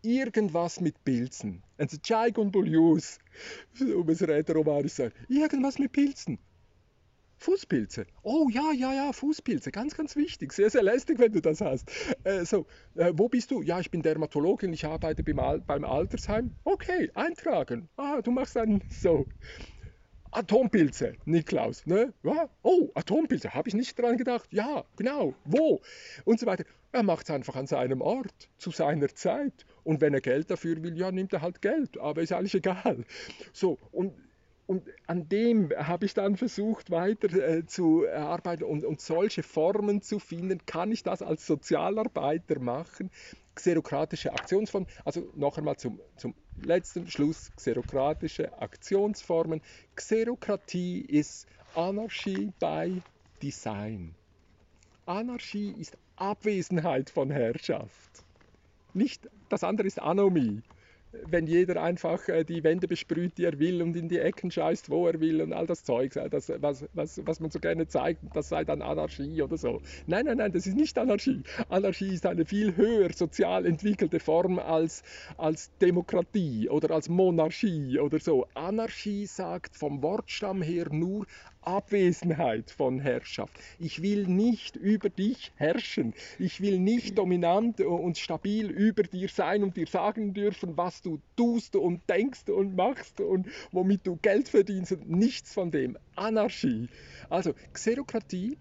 irgendwas 0.02 0.80
mit 0.80 1.02
Pilzen. 1.04 1.62
Zeig 2.02 2.38
und 2.38 2.52
Bullius, 2.52 3.18
um 3.80 4.08
es 4.08 4.22
rätoromanisch 4.22 4.94
zu 4.94 5.02
sagen. 5.02 5.14
Irgendwas 5.28 5.78
mit 5.78 5.92
Pilzen. 5.92 6.38
Fußpilze. 7.40 8.06
Oh 8.22 8.48
ja, 8.52 8.70
ja, 8.72 8.92
ja, 8.92 9.12
Fußpilze. 9.14 9.70
Ganz, 9.70 9.96
ganz 9.96 10.14
wichtig. 10.14 10.52
Sehr, 10.52 10.68
sehr 10.68 10.82
lästig, 10.82 11.18
wenn 11.18 11.32
du 11.32 11.40
das 11.40 11.62
hast. 11.62 11.90
Äh, 12.22 12.44
so, 12.44 12.66
äh, 12.96 13.12
wo 13.16 13.30
bist 13.30 13.50
du? 13.50 13.62
Ja, 13.62 13.80
ich 13.80 13.90
bin 13.90 14.02
Dermatologin, 14.02 14.74
ich 14.74 14.84
arbeite 14.84 15.22
beim, 15.22 15.38
Al 15.38 15.60
beim 15.60 15.84
Altersheim. 15.84 16.50
Okay, 16.64 17.10
eintragen. 17.14 17.88
Ah, 17.96 18.20
du 18.20 18.30
machst 18.30 18.58
einen 18.58 18.82
so. 18.90 19.26
Atompilze, 20.32 21.14
Niklaus, 21.24 21.86
ne? 21.86 22.12
Ja, 22.22 22.50
oh, 22.62 22.90
Atompilze, 22.94 23.54
habe 23.54 23.68
ich 23.68 23.74
nicht 23.74 23.98
dran 23.98 24.18
gedacht. 24.18 24.52
Ja, 24.52 24.84
genau, 24.96 25.34
wo? 25.44 25.80
Und 26.24 26.38
so 26.38 26.46
weiter. 26.46 26.64
Er 26.92 27.02
macht 27.02 27.24
es 27.24 27.34
einfach 27.34 27.56
an 27.56 27.66
seinem 27.66 28.00
Ort, 28.00 28.50
zu 28.58 28.70
seiner 28.70 29.08
Zeit. 29.08 29.64
Und 29.84 30.00
wenn 30.00 30.14
er 30.14 30.20
Geld 30.20 30.50
dafür 30.50 30.82
will, 30.82 30.96
ja, 30.98 31.10
nimmt 31.10 31.32
er 31.32 31.42
halt 31.42 31.62
Geld, 31.62 31.98
aber 31.98 32.22
ist 32.22 32.32
eigentlich 32.32 32.54
egal. 32.54 33.04
So, 33.52 33.78
und 33.92 34.12
und 34.70 34.84
an 35.08 35.28
dem 35.28 35.72
habe 35.76 36.06
ich 36.06 36.14
dann 36.14 36.36
versucht 36.36 36.92
weiter 36.92 37.28
äh, 37.32 37.66
zu 37.66 38.08
arbeiten 38.08 38.62
und, 38.62 38.84
und 38.84 39.00
solche 39.00 39.42
Formen 39.42 40.00
zu 40.00 40.20
finden. 40.20 40.64
Kann 40.64 40.92
ich 40.92 41.02
das 41.02 41.22
als 41.22 41.44
Sozialarbeiter 41.44 42.60
machen? 42.60 43.10
Xerokratische 43.56 44.32
Aktionsformen. 44.32 44.88
Also 45.04 45.28
noch 45.34 45.58
einmal 45.58 45.76
zum, 45.76 45.98
zum 46.16 46.36
letzten 46.62 47.08
Schluss. 47.08 47.50
Xerokratische 47.56 48.62
Aktionsformen. 48.62 49.60
Xerokratie 49.96 51.00
ist 51.00 51.48
Anarchie 51.74 52.52
bei 52.60 53.02
Design. 53.42 54.14
Anarchie 55.04 55.74
ist 55.76 55.98
Abwesenheit 56.14 57.10
von 57.10 57.32
Herrschaft. 57.32 58.22
Nicht 58.94 59.28
das 59.48 59.64
andere 59.64 59.86
ist 59.86 60.00
Anomie 60.00 60.62
wenn 61.12 61.46
jeder 61.46 61.82
einfach 61.82 62.28
äh, 62.28 62.44
die 62.44 62.62
Wände 62.62 62.86
besprüht, 62.86 63.38
die 63.38 63.44
er 63.44 63.58
will 63.58 63.82
und 63.82 63.96
in 63.96 64.08
die 64.08 64.18
Ecken 64.18 64.50
scheißt, 64.50 64.90
wo 64.90 65.06
er 65.06 65.20
will 65.20 65.42
und 65.42 65.52
all 65.52 65.66
das 65.66 65.82
Zeug, 65.84 66.14
äh, 66.16 66.28
das, 66.28 66.52
was, 66.60 66.86
was, 66.92 67.20
was 67.24 67.40
man 67.40 67.50
so 67.50 67.58
gerne 67.58 67.86
zeigt, 67.86 68.20
das 68.34 68.48
sei 68.48 68.64
dann 68.64 68.82
Anarchie 68.82 69.42
oder 69.42 69.56
so. 69.56 69.80
Nein, 70.06 70.26
nein, 70.26 70.38
nein, 70.38 70.52
das 70.52 70.66
ist 70.66 70.76
nicht 70.76 70.96
Anarchie. 70.98 71.42
Anarchie 71.68 72.14
ist 72.14 72.26
eine 72.26 72.44
viel 72.44 72.76
höher 72.76 73.12
sozial 73.12 73.66
entwickelte 73.66 74.20
Form 74.20 74.58
als, 74.58 75.02
als 75.36 75.76
Demokratie 75.78 76.68
oder 76.68 76.92
als 76.92 77.08
Monarchie 77.08 77.98
oder 77.98 78.20
so. 78.20 78.46
Anarchie 78.54 79.26
sagt 79.26 79.76
vom 79.76 80.02
Wortstamm 80.02 80.62
her 80.62 80.86
nur 80.90 81.26
Abwesenheit 81.62 82.70
von 82.70 83.00
Herrschaft. 83.00 83.58
Ich 83.78 84.02
will 84.02 84.26
nicht 84.26 84.76
über 84.76 85.10
dich 85.10 85.52
herrschen. 85.56 86.14
Ich 86.38 86.60
will 86.60 86.78
nicht 86.78 87.18
dominant 87.18 87.80
und 87.80 88.18
stabil 88.18 88.70
über 88.70 89.02
dir 89.02 89.28
sein 89.28 89.62
und 89.62 89.76
dir 89.76 89.86
sagen 89.86 90.32
dürfen, 90.32 90.76
was 90.76 91.02
du 91.02 91.20
tust 91.36 91.76
und 91.76 92.08
denkst 92.08 92.48
und 92.48 92.76
machst 92.76 93.20
und 93.20 93.48
womit 93.72 94.06
du 94.06 94.16
Geld 94.16 94.48
verdienst. 94.48 94.96
Nichts 95.06 95.52
von 95.52 95.70
dem. 95.70 95.98
Anarchie. 96.16 96.88
Also 97.28 97.54
Xerokratie 97.72 98.56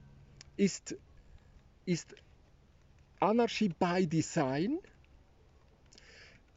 ist, 0.57 0.95
ist 1.85 2.15
Anarchie 3.19 3.69
by 3.69 4.05
Design. 4.07 4.79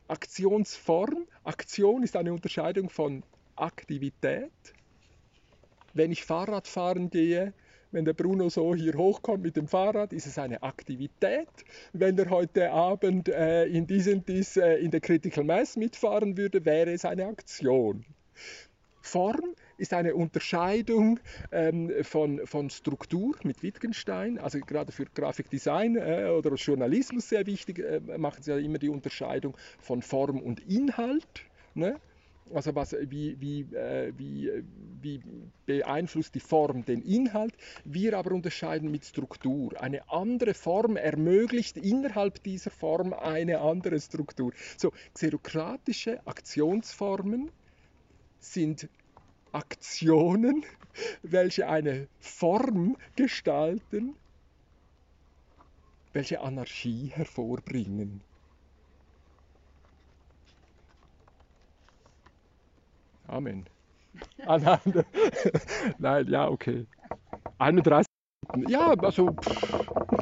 Aktionsform. 0.08 1.26
Aktion 1.44 2.02
ist 2.02 2.16
eine 2.16 2.32
Unterscheidung 2.32 2.90
von 2.90 3.22
Aktivität 3.56 4.50
wenn 5.94 6.12
ich 6.12 6.24
Fahrrad 6.24 6.68
fahren 6.68 7.10
gehe, 7.10 7.52
wenn 7.92 8.06
der 8.06 8.14
Bruno 8.14 8.48
so 8.48 8.74
hier 8.74 8.94
hochkommt 8.94 9.42
mit 9.42 9.56
dem 9.56 9.68
Fahrrad, 9.68 10.12
ist 10.14 10.26
es 10.26 10.38
eine 10.38 10.62
Aktivität. 10.62 11.48
Wenn 11.92 12.18
er 12.18 12.30
heute 12.30 12.70
Abend 12.70 13.28
äh, 13.28 13.66
in 13.66 13.86
diesem 13.86 14.24
dies 14.24 14.56
äh, 14.56 14.76
in 14.76 14.90
der 14.90 15.00
Critical 15.00 15.44
Mass 15.44 15.76
mitfahren 15.76 16.38
würde, 16.38 16.64
wäre 16.64 16.92
es 16.92 17.04
eine 17.04 17.26
Aktion. 17.26 18.06
Form 19.02 19.54
ist 19.76 19.92
eine 19.92 20.14
Unterscheidung 20.14 21.18
ähm, 21.50 21.92
von, 22.02 22.46
von 22.46 22.70
Struktur 22.70 23.34
mit 23.42 23.62
Wittgenstein, 23.62 24.38
also 24.38 24.60
gerade 24.60 24.92
für 24.92 25.04
Grafikdesign 25.06 25.96
äh, 25.96 26.28
oder 26.30 26.54
Journalismus 26.54 27.28
sehr 27.28 27.46
wichtig, 27.46 27.80
äh, 27.80 28.00
machen 28.16 28.42
sie 28.42 28.52
ja 28.52 28.58
immer 28.58 28.78
die 28.78 28.88
Unterscheidung 28.88 29.56
von 29.80 30.00
Form 30.00 30.40
und 30.40 30.60
Inhalt. 30.60 31.42
Ne? 31.74 31.96
Also 32.54 32.74
was, 32.74 32.92
wie, 32.92 33.40
wie, 33.40 33.60
äh, 33.74 34.12
wie, 34.16 34.50
wie 35.00 35.20
beeinflusst 35.66 36.34
die 36.34 36.40
Form 36.40 36.84
den 36.84 37.02
Inhalt? 37.02 37.54
Wir 37.84 38.18
aber 38.18 38.32
unterscheiden 38.32 38.90
mit 38.90 39.04
Struktur. 39.04 39.80
Eine 39.80 40.08
andere 40.10 40.54
Form 40.54 40.96
ermöglicht 40.96 41.76
innerhalb 41.76 42.42
dieser 42.42 42.70
Form 42.70 43.12
eine 43.12 43.60
andere 43.60 44.00
Struktur. 44.00 44.52
So, 44.76 44.92
xerokratische 45.14 46.26
Aktionsformen 46.26 47.50
sind 48.40 48.88
Aktionen, 49.52 50.64
welche 51.22 51.68
eine 51.68 52.08
Form 52.18 52.96
gestalten, 53.16 54.14
welche 56.12 56.40
Anarchie 56.40 57.12
hervorbringen. 57.14 58.22
Amen. 63.32 63.64
Ah, 64.44 64.58
nein, 64.58 64.78
nein, 65.98 66.28
ja, 66.28 66.48
okay. 66.48 66.86
31. 67.58 68.04
Ja, 68.66 68.92
also. 69.00 69.32
Pff. 69.32 70.18